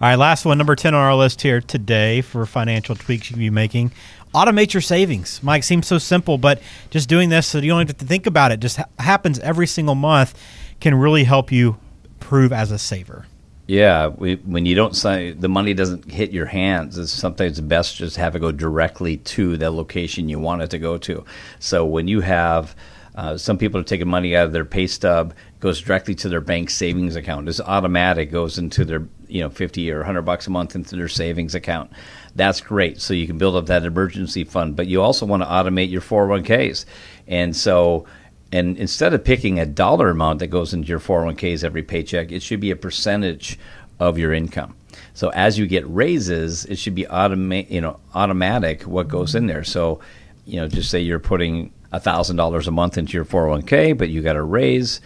All 0.01 0.09
right, 0.09 0.17
last 0.17 0.47
one, 0.47 0.57
number 0.57 0.75
10 0.75 0.95
on 0.95 1.01
our 1.01 1.15
list 1.15 1.43
here 1.43 1.61
today 1.61 2.23
for 2.23 2.47
financial 2.47 2.95
tweaks 2.95 3.31
you 3.31 3.35
can 3.35 3.41
be 3.41 3.51
making 3.51 3.93
automate 4.35 4.73
your 4.73 4.81
savings. 4.81 5.43
Mike 5.43 5.65
seems 5.65 5.87
so 5.87 5.99
simple, 5.99 6.39
but 6.39 6.61
just 6.91 7.09
doing 7.09 7.29
this 7.29 7.47
so 7.47 7.59
you 7.59 7.71
don't 7.71 7.87
have 7.87 7.97
to 7.97 8.05
think 8.05 8.27
about 8.27 8.53
it, 8.53 8.61
just 8.61 8.79
ha- 8.79 8.87
happens 8.99 9.39
every 9.41 9.67
single 9.67 9.95
month, 9.95 10.39
can 10.81 10.95
really 10.95 11.25
help 11.25 11.53
you 11.53 11.77
prove 12.21 12.53
as 12.53 12.71
a 12.71 12.79
saver. 12.79 13.27
Yeah, 13.67 14.09
we, 14.09 14.37
when 14.37 14.67
you 14.67 14.75
don't 14.75 14.97
sign, 14.97 15.39
the 15.41 15.49
money 15.49 15.73
doesn't 15.73 16.11
hit 16.11 16.33
your 16.33 16.47
hands. 16.47 16.99
It's 16.99 17.13
sometimes 17.13 17.61
best 17.61 17.97
just 17.97 18.17
have 18.17 18.35
it 18.35 18.41
go 18.41 18.53
directly 18.53 19.19
to 19.19 19.57
the 19.57 19.71
location 19.71 20.29
you 20.29 20.39
want 20.39 20.63
it 20.63 20.71
to 20.71 20.79
go 20.79 20.99
to. 20.99 21.25
So 21.61 21.85
when 21.85 22.09
you 22.09 22.21
have 22.21 22.75
uh, 23.15 23.37
some 23.37 23.59
people 23.59 23.79
are 23.79 23.85
taking 23.85 24.09
money 24.09 24.35
out 24.35 24.47
of 24.47 24.53
their 24.53 24.65
pay 24.65 24.87
stub, 24.87 25.35
goes 25.61 25.81
directly 25.81 26.15
to 26.15 26.29
their 26.29 26.41
bank 26.41 26.71
savings 26.71 27.15
account. 27.15 27.49
It's 27.49 27.61
automatic, 27.61 28.31
goes 28.31 28.59
into 28.59 28.85
their 28.85 29.07
you 29.29 29.41
know 29.43 29.51
fifty 29.51 29.91
or 29.91 30.03
hundred 30.03 30.23
bucks 30.23 30.47
a 30.47 30.51
month 30.51 30.75
into 30.75 30.97
their 30.97 31.09
savings 31.09 31.55
account. 31.55 31.91
That's 32.35 32.61
great. 32.61 33.01
So 33.01 33.15
you 33.15 33.27
can 33.27 33.39
build 33.39 33.57
up 33.57 33.67
that 33.67 33.85
emergency 33.85 34.45
fund, 34.45 34.75
but 34.77 34.87
you 34.87 35.03
also 35.03 35.27
want 35.27 35.43
to 35.43 35.49
automate 35.49 35.91
your 35.91 36.01
401ks. 36.01 36.87
And 37.29 37.55
so, 37.55 38.07
and 38.51 38.77
instead 38.79 39.13
of 39.13 39.23
picking 39.25 39.59
a 39.59 39.67
dollar 39.67 40.11
amount 40.11 40.39
that 40.39 40.47
goes 40.49 40.73
into 40.73 40.89
your 40.89 40.99
401ks 40.99 41.65
every 41.65 41.83
paycheck, 41.83 42.33
it 42.33 42.43
should 42.43 42.61
be 42.61 42.71
a 42.71 42.77
percentage 42.77 43.59
of 44.01 44.19
your 44.19 44.33
income. 44.33 44.75
So 45.15 45.31
as 45.31 45.59
you 45.59 45.67
get 45.67 45.87
raises, 45.89 46.65
it 46.67 46.77
should 46.77 46.95
be 46.95 47.05
automa- 47.05 47.71
you 47.71 47.81
know 47.81 48.01
automatic 48.15 48.83
what 48.83 49.09
goes 49.09 49.35
in 49.35 49.47
there. 49.47 49.65
So 49.65 50.01
you 50.45 50.61
know, 50.61 50.69
just 50.69 50.91
say 50.91 51.01
you're 51.01 51.19
putting 51.19 51.73
thousand 51.93 52.37
dollars 52.37 52.67
a 52.67 52.71
month 52.71 52.99
into 52.99 53.13
your 53.13 53.25
401k, 53.25 53.97
but 53.97 54.09
you 54.09 54.23
got 54.23 54.37
a 54.37 54.43
raise. 54.43 55.01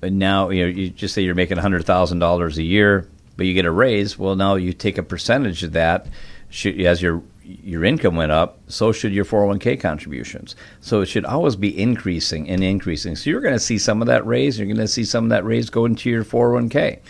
But 0.00 0.12
now 0.12 0.50
you 0.50 0.62
know, 0.64 0.68
you 0.68 0.90
just 0.90 1.14
say 1.14 1.22
you're 1.22 1.34
making 1.34 1.58
hundred 1.58 1.84
thousand 1.84 2.18
dollars 2.18 2.58
a 2.58 2.62
year, 2.62 3.08
but 3.36 3.46
you 3.46 3.54
get 3.54 3.64
a 3.64 3.70
raise. 3.70 4.18
Well, 4.18 4.36
now 4.36 4.56
you 4.56 4.72
take 4.72 4.98
a 4.98 5.02
percentage 5.02 5.62
of 5.62 5.72
that. 5.72 6.06
As 6.52 7.00
your 7.00 7.22
your 7.44 7.84
income 7.84 8.14
went 8.14 8.32
up, 8.32 8.58
so 8.68 8.92
should 8.92 9.12
your 9.12 9.24
401k 9.24 9.80
contributions. 9.80 10.54
So 10.80 11.00
it 11.00 11.06
should 11.06 11.24
always 11.24 11.56
be 11.56 11.76
increasing 11.78 12.48
and 12.48 12.62
increasing. 12.62 13.16
So 13.16 13.30
you're 13.30 13.40
going 13.40 13.54
to 13.54 13.60
see 13.60 13.78
some 13.78 14.00
of 14.00 14.06
that 14.06 14.24
raise. 14.26 14.58
You're 14.58 14.66
going 14.66 14.76
to 14.76 14.88
see 14.88 15.04
some 15.04 15.24
of 15.24 15.30
that 15.30 15.44
raise 15.44 15.70
go 15.70 15.84
into 15.84 16.08
your 16.08 16.24
401k. 16.24 17.00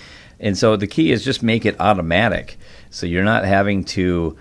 And 0.41 0.57
so 0.57 0.77
the 0.77 0.87
key 0.87 1.13
is 1.13 1.25
just 1.25 1.43
make 1.43 1.67
it 1.67 1.79
automatic. 1.81 2.57
So 2.91 3.07
you're 3.07 3.25
not 3.25 3.45
having 3.45 3.85
to 3.85 4.37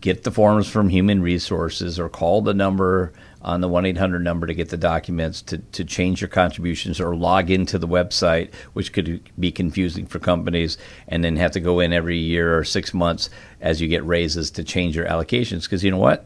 get 0.00 0.24
the 0.24 0.30
forms 0.30 0.68
from 0.68 0.88
human 0.88 1.22
resources 1.22 1.98
or 1.98 2.08
call 2.08 2.42
the 2.42 2.54
number 2.54 3.12
on 3.42 3.60
the 3.60 3.68
1 3.68 3.86
800 3.86 4.20
number 4.20 4.46
to 4.46 4.54
get 4.54 4.68
the 4.68 4.76
documents 4.76 5.42
to, 5.42 5.58
to 5.58 5.84
change 5.84 6.20
your 6.20 6.28
contributions 6.28 7.00
or 7.00 7.14
log 7.14 7.50
into 7.50 7.78
the 7.78 7.88
website, 7.88 8.52
which 8.72 8.92
could 8.92 9.20
be 9.38 9.52
confusing 9.52 10.06
for 10.06 10.18
companies, 10.18 10.76
and 11.06 11.22
then 11.22 11.36
have 11.36 11.52
to 11.52 11.60
go 11.60 11.80
in 11.80 11.92
every 11.92 12.18
year 12.18 12.58
or 12.58 12.64
six 12.64 12.92
months 12.92 13.30
as 13.60 13.80
you 13.80 13.88
get 13.88 14.04
raises 14.04 14.50
to 14.50 14.64
change 14.64 14.96
your 14.96 15.06
allocations. 15.06 15.62
Because 15.62 15.84
you 15.84 15.90
know 15.90 15.98
what? 15.98 16.24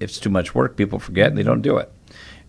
It's 0.00 0.18
too 0.18 0.30
much 0.30 0.54
work, 0.54 0.76
people 0.76 0.98
forget 0.98 1.28
and 1.28 1.38
they 1.38 1.42
don't 1.42 1.62
do 1.62 1.78
it. 1.78 1.90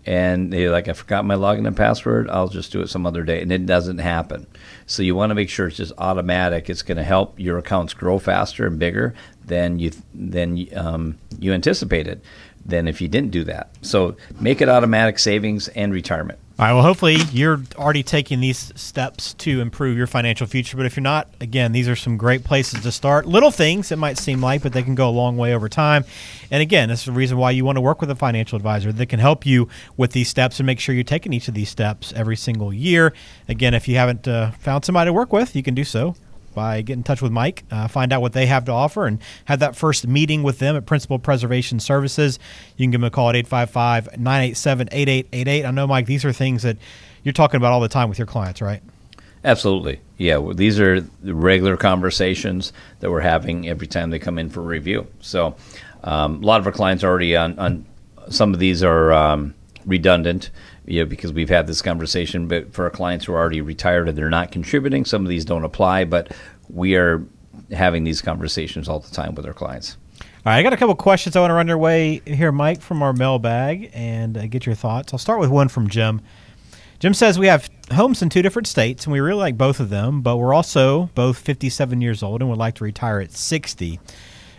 And 0.07 0.53
they're 0.53 0.69
like, 0.69 0.87
I 0.87 0.93
forgot 0.93 1.25
my 1.25 1.33
login 1.33 1.65
and 1.65 1.75
password, 1.75 2.29
I'll 2.29 2.47
just 2.47 2.71
do 2.71 2.81
it 2.81 2.89
some 2.89 3.07
other 3.07 3.23
day. 3.23 3.41
And 3.41 3.51
it 3.51 3.65
doesn't 3.65 3.97
happen. 3.97 4.45
So 4.85 5.01
you 5.01 5.15
want 5.15 5.31
to 5.31 5.35
make 5.35 5.49
sure 5.49 5.67
it's 5.67 5.77
just 5.77 5.93
automatic. 5.97 6.69
It's 6.69 6.83
going 6.83 6.97
to 6.97 7.03
help 7.03 7.39
your 7.39 7.57
accounts 7.57 7.95
grow 7.95 8.19
faster 8.19 8.67
and 8.67 8.77
bigger 8.77 9.15
than 9.45 9.79
you, 9.79 9.91
than, 10.13 10.67
um, 10.77 11.17
you 11.39 11.53
anticipated 11.53 12.21
than 12.65 12.87
if 12.87 12.99
you 12.99 13.07
didn't 13.07 13.31
do 13.31 13.43
that. 13.43 13.69
So 13.81 14.15
make 14.39 14.61
it 14.61 14.69
automatic 14.69 15.19
savings 15.19 15.67
and 15.69 15.93
retirement. 15.93 16.39
All 16.57 16.65
right. 16.65 16.73
Well, 16.73 16.83
hopefully 16.83 17.17
you're 17.33 17.61
already 17.75 18.01
taking 18.01 18.39
these 18.39 18.71
steps 18.77 19.33
to 19.35 19.59
improve 19.59 19.97
your 19.97 20.07
financial 20.07 20.47
future. 20.47 20.77
But 20.77 20.85
if 20.85 20.95
you're 20.95 21.03
not, 21.03 21.27
again, 21.41 21.73
these 21.73 21.89
are 21.89 21.97
some 21.97 22.15
great 22.15 22.45
places 22.45 22.81
to 22.83 22.93
start. 22.93 23.25
Little 23.25 23.51
things 23.51 23.91
it 23.91 23.97
might 23.97 24.17
seem 24.17 24.39
like, 24.39 24.63
but 24.63 24.71
they 24.71 24.81
can 24.81 24.95
go 24.95 25.09
a 25.09 25.11
long 25.11 25.35
way 25.35 25.53
over 25.53 25.67
time. 25.67 26.05
And 26.49 26.61
again, 26.61 26.87
this 26.87 26.99
is 27.01 27.05
the 27.07 27.11
reason 27.11 27.37
why 27.37 27.51
you 27.51 27.65
want 27.65 27.75
to 27.75 27.81
work 27.81 27.99
with 27.99 28.09
a 28.09 28.15
financial 28.15 28.55
advisor 28.55 28.93
that 28.93 29.07
can 29.07 29.19
help 29.19 29.45
you 29.45 29.67
with 29.97 30.13
these 30.13 30.29
steps 30.29 30.57
and 30.57 30.65
make 30.65 30.79
sure 30.79 30.95
you're 30.95 31.03
taking 31.03 31.33
each 31.33 31.49
of 31.49 31.55
these 31.55 31.69
steps 31.69 32.13
every 32.15 32.37
single 32.37 32.71
year. 32.71 33.11
Again, 33.49 33.73
if 33.73 33.89
you 33.89 33.97
haven't 33.97 34.25
uh, 34.25 34.51
found 34.51 34.85
somebody 34.85 35.09
to 35.09 35.13
work 35.13 35.33
with, 35.33 35.57
you 35.57 35.63
can 35.63 35.75
do 35.75 35.83
so 35.83 36.15
by 36.55 36.81
getting 36.81 37.01
in 37.01 37.03
touch 37.03 37.21
with 37.21 37.31
Mike, 37.31 37.63
uh, 37.69 37.87
find 37.87 38.11
out 38.11 38.21
what 38.21 38.33
they 38.33 38.47
have 38.47 38.65
to 38.65 38.71
offer, 38.71 39.05
and 39.05 39.19
have 39.45 39.59
that 39.59 39.75
first 39.75 40.07
meeting 40.07 40.41
with 40.41 40.59
them 40.59 40.75
at 40.75 40.85
Principal 40.85 41.19
Preservation 41.19 41.79
Services. 41.79 42.39
You 42.77 42.85
can 42.85 42.91
give 42.91 43.01
them 43.01 43.07
a 43.07 43.11
call 43.11 43.29
at 43.29 43.35
855 43.35 44.17
987 44.17 44.89
8888. 44.91 45.65
I 45.65 45.71
know, 45.71 45.85
Mike, 45.85 46.07
these 46.07 46.25
are 46.25 46.33
things 46.33 46.63
that 46.63 46.77
you're 47.23 47.33
talking 47.33 47.57
about 47.57 47.73
all 47.73 47.81
the 47.81 47.89
time 47.89 48.09
with 48.09 48.17
your 48.17 48.27
clients, 48.27 48.61
right? 48.61 48.81
Absolutely. 49.43 49.99
Yeah, 50.17 50.37
well, 50.37 50.55
these 50.55 50.79
are 50.79 51.01
the 51.01 51.35
regular 51.35 51.77
conversations 51.77 52.73
that 53.01 53.11
we're 53.11 53.21
having 53.21 53.69
every 53.69 53.85
time 53.85 54.09
they 54.09 54.17
come 54.17 54.39
in 54.39 54.49
for 54.49 54.61
review. 54.61 55.05
So, 55.21 55.55
um, 56.03 56.41
a 56.41 56.45
lot 56.45 56.59
of 56.59 56.65
our 56.65 56.71
clients 56.71 57.03
are 57.03 57.09
already 57.09 57.35
on, 57.35 57.59
on 57.59 57.85
some 58.29 58.53
of 58.53 58.59
these 58.59 58.81
are 58.81 59.13
um, 59.13 59.53
redundant, 59.85 60.49
you 60.85 61.01
know, 61.01 61.05
because 61.05 61.33
we've 61.33 61.49
had 61.49 61.67
this 61.67 61.81
conversation. 61.81 62.47
But 62.47 62.73
for 62.73 62.83
our 62.85 62.89
clients 62.89 63.25
who 63.25 63.33
are 63.33 63.37
already 63.37 63.61
retired 63.61 64.07
and 64.09 64.17
they're 64.17 64.29
not 64.29 64.51
contributing, 64.51 65.05
some 65.05 65.23
of 65.23 65.29
these 65.29 65.45
don't 65.45 65.63
apply. 65.63 66.05
But 66.05 66.31
we 66.69 66.95
are 66.95 67.23
having 67.71 68.03
these 68.03 68.21
conversations 68.21 68.87
all 68.87 68.99
the 68.99 69.11
time 69.11 69.35
with 69.35 69.45
our 69.45 69.53
clients. 69.53 69.97
All 70.45 70.51
right, 70.51 70.59
I 70.59 70.63
got 70.63 70.73
a 70.73 70.77
couple 70.77 70.93
questions 70.95 71.35
I 71.35 71.39
want 71.39 71.49
to 71.49 71.55
run 71.55 71.67
your 71.67 71.77
way 71.77 72.21
here, 72.25 72.51
Mike, 72.51 72.81
from 72.81 73.01
our 73.01 73.13
mailbag 73.13 73.89
and 73.93 74.37
uh, 74.37 74.45
get 74.45 74.65
your 74.65 74.75
thoughts. 74.75 75.11
I'll 75.11 75.19
start 75.19 75.39
with 75.39 75.49
one 75.49 75.69
from 75.69 75.89
Jim. 75.89 76.21
Jim 76.99 77.13
says 77.13 77.39
we 77.39 77.47
have 77.47 77.69
homes 77.91 78.21
in 78.21 78.29
two 78.29 78.41
different 78.41 78.67
states 78.67 79.05
and 79.05 79.13
we 79.13 79.19
really 79.19 79.39
like 79.39 79.57
both 79.57 79.79
of 79.79 79.89
them, 79.89 80.21
but 80.21 80.37
we're 80.37 80.53
also 80.53 81.09
both 81.15 81.37
57 81.37 81.99
years 81.99 82.21
old 82.21 82.41
and 82.41 82.49
would 82.49 82.59
like 82.59 82.75
to 82.75 82.83
retire 82.83 83.19
at 83.19 83.31
60. 83.31 83.99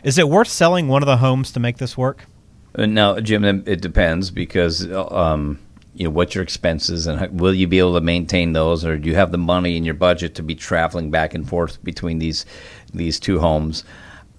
Is 0.03 0.19
it 0.19 0.29
worth 0.29 0.49
selling 0.49 0.89
one 0.89 1.03
of 1.03 1.07
the 1.07 1.19
homes 1.19 1.53
to 1.53 1.61
make 1.61 1.79
this 1.79 1.97
work? 1.97 2.27
Uh, 2.75 2.87
now, 2.87 3.19
Jim, 3.21 3.45
it 3.45 3.81
depends 3.81 4.31
because 4.31 4.91
um, 4.93 5.59
you 5.97 6.05
know 6.05 6.11
what 6.11 6.35
your 6.35 6.45
expenses 6.45 7.07
and 7.07 7.41
will 7.41 7.55
you 7.55 7.67
be 7.67 7.79
able 7.79 7.95
to 7.95 8.01
maintain 8.03 8.53
those, 8.53 8.85
or 8.85 8.99
do 8.99 9.09
you 9.09 9.15
have 9.15 9.33
the 9.33 9.39
money 9.39 9.77
in 9.77 9.85
your 9.85 9.95
budget 9.95 10.35
to 10.35 10.43
be 10.43 10.55
traveling 10.55 11.11
back 11.11 11.35
and 11.35 11.49
forth 11.49 11.83
between 11.83 12.19
these 12.19 12.45
these 12.93 13.19
two 13.19 13.39
homes? 13.41 13.83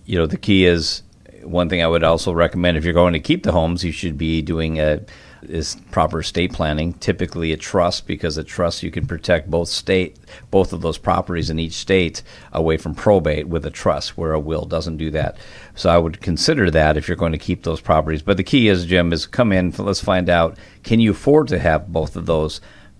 You 0.05 0.19
know, 0.19 0.27
the 0.27 0.37
key 0.37 0.65
is 0.65 1.01
one 1.47 1.69
thing 1.69 1.81
I 1.81 1.87
would 1.87 2.03
also 2.03 2.33
recommend 2.33 2.77
if 2.77 2.83
you're 2.83 2.93
going 2.93 3.13
to 3.13 3.19
keep 3.19 3.43
the 3.43 3.51
homes, 3.51 3.83
you 3.83 3.91
should 3.91 4.17
be 4.17 4.41
doing 4.41 4.79
a 4.79 5.01
is 5.43 5.75
proper 5.91 6.19
estate 6.19 6.51
planning. 6.51 6.93
Typically, 6.93 7.51
a 7.51 7.57
trust 7.57 8.07
because 8.07 8.37
a 8.37 8.43
trust 8.43 8.83
you 8.83 8.91
can 8.91 9.05
protect 9.05 9.49
both 9.49 9.69
state, 9.69 10.17
both 10.51 10.73
of 10.73 10.81
those 10.81 10.97
properties 10.97 11.49
in 11.49 11.59
each 11.59 11.73
state 11.73 12.23
away 12.51 12.77
from 12.77 12.95
probate 12.95 13.47
with 13.47 13.65
a 13.65 13.71
trust, 13.71 14.17
where 14.17 14.33
a 14.33 14.39
will 14.39 14.65
doesn't 14.65 14.97
do 14.97 15.11
that. 15.11 15.37
So 15.75 15.89
I 15.89 15.97
would 15.97 16.21
consider 16.21 16.71
that 16.71 16.97
if 16.97 17.07
you're 17.07 17.17
going 17.17 17.31
to 17.31 17.37
keep 17.37 17.63
those 17.63 17.81
properties. 17.81 18.21
But 18.21 18.37
the 18.37 18.43
key 18.43 18.67
is, 18.67 18.85
Jim, 18.85 19.13
is 19.13 19.25
come 19.25 19.51
in. 19.51 19.73
Let's 19.77 20.01
find 20.01 20.29
out: 20.29 20.57
can 20.83 20.99
you 20.99 21.11
afford 21.11 21.47
to 21.49 21.59
have 21.59 21.87
both 21.87 22.15
of 22.15 22.25
those 22.25 22.59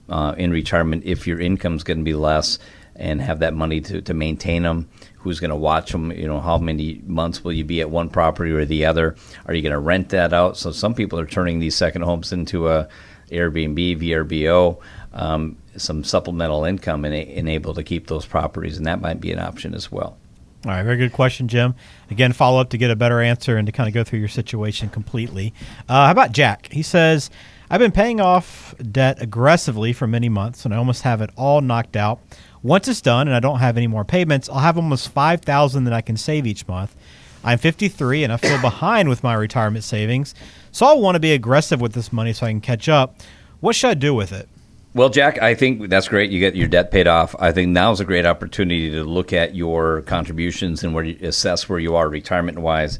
uh, 0.09 0.35
in 0.37 0.51
retirement 0.51 1.03
if 1.05 1.27
your 1.27 1.39
income 1.39 1.75
is 1.75 1.83
going 1.83 1.99
to 1.99 2.03
be 2.03 2.13
less? 2.13 2.59
and 2.97 3.21
have 3.21 3.39
that 3.39 3.53
money 3.53 3.79
to, 3.79 4.01
to 4.01 4.13
maintain 4.13 4.63
them. 4.63 4.89
Who's 5.19 5.39
going 5.39 5.49
to 5.49 5.55
watch 5.55 5.91
them? 5.91 6.11
You 6.11 6.27
know, 6.27 6.39
how 6.39 6.57
many 6.57 7.01
months 7.05 7.43
will 7.43 7.51
you 7.51 7.65
be 7.65 7.81
at 7.81 7.89
one 7.89 8.09
property 8.09 8.51
or 8.51 8.65
the 8.65 8.85
other? 8.85 9.15
Are 9.45 9.53
you 9.53 9.61
going 9.61 9.73
to 9.73 9.79
rent 9.79 10.09
that 10.09 10.31
out? 10.31 10.57
So 10.57 10.71
some 10.71 10.93
people 10.93 11.19
are 11.19 11.25
turning 11.25 11.59
these 11.59 11.75
second 11.75 12.03
homes 12.03 12.31
into 12.31 12.69
a 12.69 12.87
Airbnb, 13.31 13.99
VRBO, 13.99 14.79
um, 15.13 15.57
some 15.75 16.03
supplemental 16.03 16.65
income, 16.65 17.03
and, 17.05 17.13
and 17.13 17.49
able 17.49 17.73
to 17.73 17.83
keep 17.83 18.07
those 18.07 18.25
properties, 18.25 18.77
and 18.77 18.85
that 18.85 19.01
might 19.01 19.19
be 19.19 19.31
an 19.31 19.39
option 19.39 19.73
as 19.73 19.91
well. 19.91 20.17
All 20.65 20.71
right, 20.71 20.83
very 20.83 20.97
good 20.97 21.13
question, 21.13 21.47
Jim. 21.47 21.75
Again, 22.09 22.33
follow 22.33 22.59
up 22.59 22.69
to 22.71 22.77
get 22.77 22.89
a 22.89 22.95
better 22.95 23.21
answer 23.21 23.57
and 23.57 23.65
to 23.67 23.71
kind 23.71 23.87
of 23.87 23.93
go 23.93 24.03
through 24.03 24.19
your 24.19 24.27
situation 24.27 24.89
completely. 24.89 25.53
Uh, 25.87 26.05
how 26.05 26.11
about 26.11 26.31
Jack? 26.31 26.69
He 26.71 26.81
says, 26.81 27.29
I've 27.69 27.79
been 27.79 27.91
paying 27.91 28.21
off 28.21 28.73
debt 28.77 29.21
aggressively 29.21 29.91
for 29.91 30.07
many 30.07 30.29
months, 30.29 30.63
and 30.63 30.73
I 30.73 30.77
almost 30.77 31.01
have 31.01 31.19
it 31.21 31.31
all 31.35 31.59
knocked 31.59 31.97
out. 31.97 32.19
Once 32.63 32.87
it's 32.87 33.01
done 33.01 33.27
and 33.27 33.35
I 33.35 33.41
don't 33.41 33.59
have 33.59 33.75
any 33.75 33.87
more 33.87 34.05
payments, 34.05 34.47
I'll 34.47 34.59
have 34.59 34.77
almost 34.77 35.09
5000 35.09 35.83
that 35.83 35.93
I 35.93 35.99
can 35.99 36.15
save 36.15 36.47
each 36.47 36.65
month. 36.67 36.95
I'm 37.43 37.57
53 37.57 38.23
and 38.23 38.31
I 38.31 38.37
feel 38.37 38.59
behind 38.61 39.09
with 39.09 39.21
my 39.21 39.33
retirement 39.33 39.83
savings, 39.83 40.33
so 40.71 40.85
I'll 40.85 41.01
want 41.01 41.15
to 41.15 41.19
be 41.19 41.33
aggressive 41.33 41.81
with 41.81 41.91
this 41.91 42.13
money 42.13 42.31
so 42.31 42.45
I 42.45 42.51
can 42.51 42.61
catch 42.61 42.87
up. 42.87 43.15
What 43.59 43.75
should 43.75 43.89
I 43.89 43.95
do 43.95 44.13
with 44.13 44.31
it? 44.31 44.47
Well, 44.93 45.09
Jack, 45.09 45.41
I 45.41 45.53
think 45.53 45.89
that's 45.89 46.07
great. 46.07 46.31
You 46.31 46.39
get 46.39 46.55
your 46.55 46.67
debt 46.69 46.89
paid 46.89 47.05
off. 47.05 47.35
I 47.37 47.51
think 47.51 47.69
now 47.69 47.91
is 47.91 47.99
a 47.99 48.05
great 48.05 48.25
opportunity 48.25 48.91
to 48.91 49.03
look 49.03 49.33
at 49.33 49.55
your 49.55 50.03
contributions 50.03 50.83
and 50.83 50.93
where 50.93 51.03
you 51.03 51.17
assess 51.27 51.67
where 51.67 51.79
you 51.79 51.95
are 51.97 52.07
retirement 52.07 52.59
wise. 52.59 52.97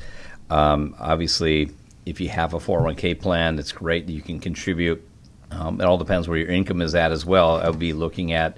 Um, 0.50 0.94
obviously, 1.00 1.72
if 2.08 2.22
you 2.22 2.30
have 2.30 2.54
a 2.54 2.58
401k 2.58 3.20
plan, 3.20 3.60
it's 3.60 3.72
great. 3.72 4.08
You 4.08 4.22
can 4.22 4.40
contribute. 4.40 5.06
Um, 5.52 5.82
it 5.82 5.84
all 5.84 5.98
depends 5.98 6.28
where 6.28 6.38
your 6.38 6.50
income 6.50 6.82
is 6.82 6.96
at 6.96 7.12
as 7.12 7.26
well. 7.26 7.58
I 7.58 7.70
would 7.70 7.80
be 7.80 7.94
looking 7.94 8.32
at 8.32 8.58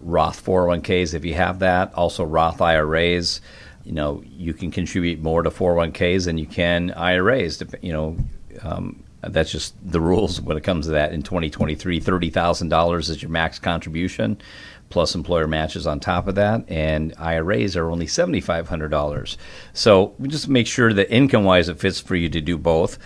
Roth 0.00 0.44
401ks 0.44 1.14
if 1.14 1.24
you 1.24 1.34
have 1.34 1.58
that. 1.58 1.92
Also, 1.94 2.24
Roth 2.24 2.60
IRAs. 2.60 3.40
You 3.84 3.92
know, 3.92 4.22
you 4.26 4.52
can 4.54 4.70
contribute 4.70 5.20
more 5.20 5.42
to 5.42 5.50
401ks 5.50 6.24
than 6.24 6.38
you 6.38 6.46
can 6.46 6.90
IRAs. 6.92 7.62
You 7.82 7.92
know, 7.92 8.16
um, 8.62 9.04
that's 9.20 9.50
just 9.50 9.74
the 9.84 10.00
rules 10.00 10.40
when 10.40 10.56
it 10.56 10.62
comes 10.62 10.86
to 10.86 10.92
that. 10.92 11.12
In 11.12 11.22
2023, 11.22 12.00
$30,000 12.00 12.98
is 13.10 13.22
your 13.22 13.30
max 13.30 13.58
contribution, 13.58 14.40
plus 14.90 15.14
employer 15.14 15.46
matches 15.46 15.86
on 15.86 16.00
top 16.00 16.28
of 16.28 16.36
that, 16.36 16.64
and 16.68 17.14
IRAs 17.18 17.76
are 17.76 17.90
only 17.90 18.06
$7,500. 18.06 19.36
So 19.72 20.14
we 20.18 20.28
just 20.28 20.48
make 20.48 20.66
sure 20.66 20.92
that 20.92 21.12
income 21.12 21.44
wise 21.44 21.68
it 21.68 21.80
fits 21.80 22.00
for 22.00 22.14
you 22.14 22.28
to 22.28 22.40
do 22.40 22.56
both. 22.56 22.98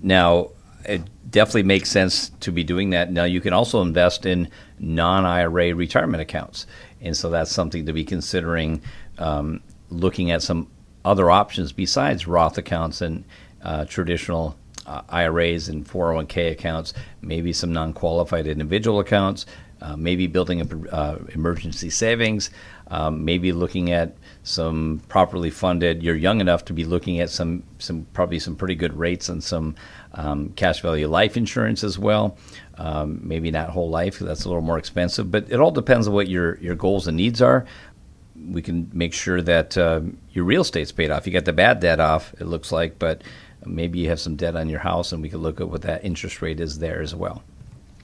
Now, 0.00 0.50
it 0.84 1.02
definitely 1.30 1.64
makes 1.64 1.90
sense 1.90 2.30
to 2.40 2.50
be 2.50 2.64
doing 2.64 2.90
that. 2.90 3.12
Now, 3.12 3.24
you 3.24 3.40
can 3.40 3.52
also 3.52 3.82
invest 3.82 4.24
in 4.24 4.48
non 4.78 5.26
IRA 5.26 5.74
retirement 5.74 6.22
accounts. 6.22 6.66
And 7.00 7.16
so 7.16 7.30
that's 7.30 7.52
something 7.52 7.86
to 7.86 7.92
be 7.92 8.04
considering 8.04 8.80
um, 9.18 9.60
looking 9.90 10.30
at 10.30 10.42
some 10.42 10.68
other 11.04 11.30
options 11.30 11.72
besides 11.72 12.26
Roth 12.26 12.58
accounts 12.58 13.00
and 13.00 13.24
uh, 13.62 13.84
traditional 13.84 14.56
uh, 14.88 15.02
IRAs 15.10 15.68
and 15.68 15.86
401k 15.86 16.50
accounts, 16.52 16.94
maybe 17.20 17.52
some 17.52 17.72
non 17.72 17.92
qualified 17.92 18.46
individual 18.46 19.00
accounts, 19.00 19.44
uh, 19.82 19.96
maybe 19.96 20.26
building 20.26 20.60
up 20.60 20.68
uh, 20.90 21.18
emergency 21.34 21.90
savings, 21.90 22.50
um, 22.88 23.24
maybe 23.24 23.52
looking 23.52 23.92
at 23.92 24.16
some 24.42 25.00
properly 25.08 25.50
funded. 25.50 26.02
You're 26.02 26.16
young 26.16 26.40
enough 26.40 26.64
to 26.66 26.72
be 26.72 26.84
looking 26.84 27.20
at 27.20 27.28
some, 27.28 27.62
some 27.78 28.06
probably 28.14 28.38
some 28.38 28.56
pretty 28.56 28.74
good 28.74 28.96
rates 28.96 29.28
on 29.28 29.42
some 29.42 29.76
um, 30.14 30.52
cash 30.56 30.80
value 30.80 31.06
life 31.06 31.36
insurance 31.36 31.84
as 31.84 31.98
well. 31.98 32.38
Um, 32.78 33.20
maybe 33.22 33.50
not 33.50 33.70
whole 33.70 33.90
life, 33.90 34.18
that's 34.18 34.44
a 34.44 34.48
little 34.48 34.62
more 34.62 34.78
expensive, 34.78 35.30
but 35.30 35.50
it 35.50 35.60
all 35.60 35.70
depends 35.70 36.08
on 36.08 36.14
what 36.14 36.28
your, 36.28 36.56
your 36.58 36.74
goals 36.74 37.06
and 37.06 37.16
needs 37.16 37.42
are. 37.42 37.66
We 38.50 38.62
can 38.62 38.88
make 38.92 39.12
sure 39.12 39.42
that 39.42 39.76
uh, 39.76 40.00
your 40.30 40.44
real 40.44 40.62
estate's 40.62 40.92
paid 40.92 41.10
off. 41.10 41.26
You 41.26 41.32
got 41.32 41.44
the 41.44 41.52
bad 41.52 41.80
debt 41.80 42.00
off, 42.00 42.32
it 42.40 42.46
looks 42.46 42.72
like, 42.72 42.98
but 42.98 43.22
maybe 43.64 43.98
you 43.98 44.08
have 44.08 44.20
some 44.20 44.36
debt 44.36 44.56
on 44.56 44.68
your 44.68 44.80
house, 44.80 45.12
and 45.12 45.22
we 45.22 45.28
can 45.28 45.40
look 45.40 45.60
at 45.60 45.68
what 45.68 45.82
that 45.82 46.04
interest 46.04 46.42
rate 46.42 46.60
is 46.60 46.78
there 46.78 47.00
as 47.00 47.14
well. 47.14 47.42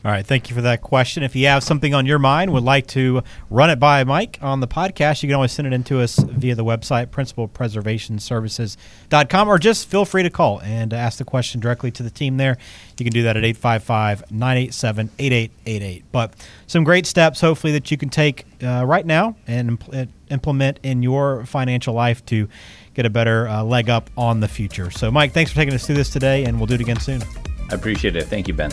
All 0.05 0.11
right, 0.11 0.27
thank 0.27 0.51
you 0.51 0.55
for 0.55 0.61
that 0.61 0.83
question. 0.83 1.23
If 1.23 1.35
you 1.35 1.47
have 1.47 1.64
something 1.64 1.95
on 1.95 2.05
your 2.05 2.19
mind, 2.19 2.53
would 2.53 2.62
like 2.62 2.87
to 2.88 3.23
run 3.49 3.71
it 3.71 3.77
by 3.77 4.05
Mike 4.05 4.38
on 4.43 4.61
the 4.61 4.69
podcast, 4.69 5.23
you 5.23 5.31
can 5.31 5.35
always 5.35 5.53
send 5.53 5.67
it 5.67 5.73
in 5.73 5.83
to 5.85 6.03
us 6.03 6.19
via 6.19 6.55
the 6.55 6.62
website, 6.62 7.07
principalpreservationservices.com, 7.07 9.49
or 9.49 9.59
just 9.59 9.88
feel 9.88 10.05
free 10.05 10.23
to 10.23 10.29
call 10.29 10.61
and 10.61 10.93
ask 10.93 11.17
the 11.17 11.25
question 11.25 11.59
directly 11.59 11.90
to 11.93 12.03
the 12.03 12.11
team 12.11 12.37
there. 12.37 12.59
You 12.99 13.07
can 13.07 13.14
do 13.14 13.23
that 13.23 13.38
at 13.38 13.45
855 13.45 14.31
987 14.31 15.09
8888. 15.19 16.05
But 16.12 16.35
some 16.67 16.85
great 16.85 17.07
steps, 17.07 17.40
hopefully, 17.40 17.73
that 17.73 17.90
you 17.90 17.97
can 17.97 18.11
take 18.11 18.45
uh, 18.62 18.85
right 18.85 19.07
now 19.07 19.37
and 19.47 19.79
impl- 19.79 20.09
implement 20.29 20.81
in 20.83 21.03
your 21.03 21.47
financial 21.47 21.95
life 21.95 22.23
to 22.27 22.47
get 22.94 23.07
a 23.07 23.11
better 23.11 23.48
uh, 23.48 23.62
leg 23.62 23.90
up 23.90 24.09
on 24.16 24.40
the 24.40 24.48
future. 24.48 24.90
So, 24.90 25.11
Mike, 25.11 25.33
thanks 25.33 25.50
for 25.50 25.57
taking 25.57 25.74
us 25.74 25.87
through 25.87 25.96
this 25.96 26.11
today, 26.11 26.44
and 26.44 26.59
we'll 26.59 26.66
do 26.66 26.74
it 26.74 26.80
again 26.80 27.00
soon. 27.00 27.22
I 27.70 27.74
appreciate 27.74 28.16
it. 28.16 28.24
Thank 28.24 28.48
you, 28.48 28.54
Ben. 28.54 28.70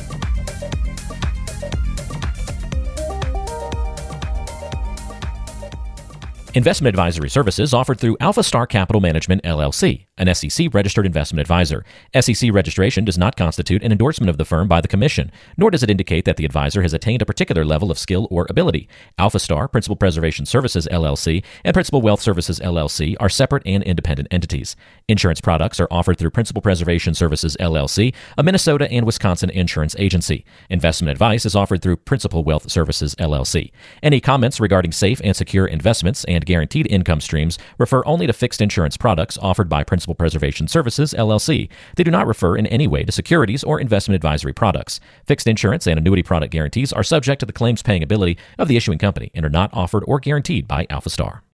Investment 6.54 6.90
advisory 6.90 7.30
services 7.30 7.74
offered 7.74 7.98
through 7.98 8.18
AlphaStar 8.18 8.68
Capital 8.68 9.00
Management 9.00 9.42
LLC, 9.44 10.06
an 10.18 10.36
SEC 10.36 10.68
registered 10.74 11.06
investment 11.06 11.40
advisor. 11.40 11.86
SEC 12.20 12.52
registration 12.52 13.06
does 13.06 13.18
not 13.18 13.38
constitute 13.38 13.82
an 13.82 13.92
endorsement 13.94 14.30
of 14.30 14.38
the 14.38 14.44
firm 14.44 14.68
by 14.68 14.82
the 14.82 14.88
Commission, 14.90 15.32
nor 15.56 15.72
does 15.72 15.82
it 15.82 15.90
indicate 15.90 16.26
that 16.26 16.36
the 16.36 16.44
advisor 16.44 16.82
has 16.82 16.94
attained 16.94 17.22
a 17.22 17.26
particular 17.26 17.64
level 17.64 17.90
of 17.90 17.98
skill 17.98 18.28
or 18.30 18.48
ability. 18.50 18.90
AlphaStar, 19.18 19.72
Principal 19.72 19.96
Preservation 19.96 20.46
Services 20.46 20.90
LLC, 20.92 21.42
and 21.64 21.74
Principal 21.74 22.02
Wealth 22.02 22.20
Services 22.20 22.60
LLC 22.60 23.16
are 23.22 23.30
separate 23.30 23.64
and 23.66 23.82
independent 23.84 24.28
entities. 24.30 24.76
Insurance 25.08 25.40
products 25.40 25.80
are 25.80 25.88
offered 25.90 26.18
through 26.18 26.32
Principal 26.32 26.62
Preservation 26.62 27.14
Services 27.14 27.56
LLC, 27.62 28.14
a 28.38 28.44
Minnesota 28.44 28.92
and 28.92 29.06
Wisconsin 29.06 29.50
insurance 29.52 29.96
agency. 29.98 30.44
Investment 30.70 31.12
advice 31.12 31.46
is 31.46 31.56
offered 31.56 31.82
through 31.82 31.96
Principal 31.96 32.44
Wealth 32.44 32.70
Services 32.70 33.16
LLC. 33.16 33.72
Any 34.04 34.20
comments 34.20 34.60
regarding 34.60 34.92
safe 34.92 35.22
and 35.24 35.34
secure 35.34 35.66
investments 35.66 36.26
and 36.26 36.41
and 36.42 36.46
guaranteed 36.48 36.88
income 36.90 37.22
streams 37.22 37.60
refer 37.78 38.04
only 38.06 38.26
to 38.26 38.34
fixed 38.34 38.62
insurance 38.62 38.98
products 38.98 39.38
offered 39.42 39.70
by 39.70 39.84
Principal 39.84 40.16
Preservation 40.16 40.68
Services, 40.68 41.14
LLC. 41.14 41.70
They 41.96 42.04
do 42.04 42.12
not 42.12 42.26
refer 42.26 42.56
in 42.58 42.66
any 42.68 42.88
way 42.88 43.04
to 43.04 43.12
securities 43.12 43.64
or 43.64 43.80
investment 43.80 44.16
advisory 44.16 44.54
products. 44.54 45.00
Fixed 45.26 45.48
insurance 45.48 45.86
and 45.86 46.00
annuity 46.00 46.24
product 46.24 46.52
guarantees 46.52 46.92
are 46.92 47.04
subject 47.04 47.42
to 47.42 47.46
the 47.46 47.54
claims 47.54 47.84
paying 47.84 48.02
ability 48.02 48.38
of 48.58 48.68
the 48.68 48.78
issuing 48.78 48.98
company 48.98 49.32
and 49.36 49.46
are 49.46 49.50
not 49.50 49.70
offered 49.72 50.04
or 50.08 50.20
guaranteed 50.20 50.68
by 50.68 50.88
AlphaStar. 50.88 51.42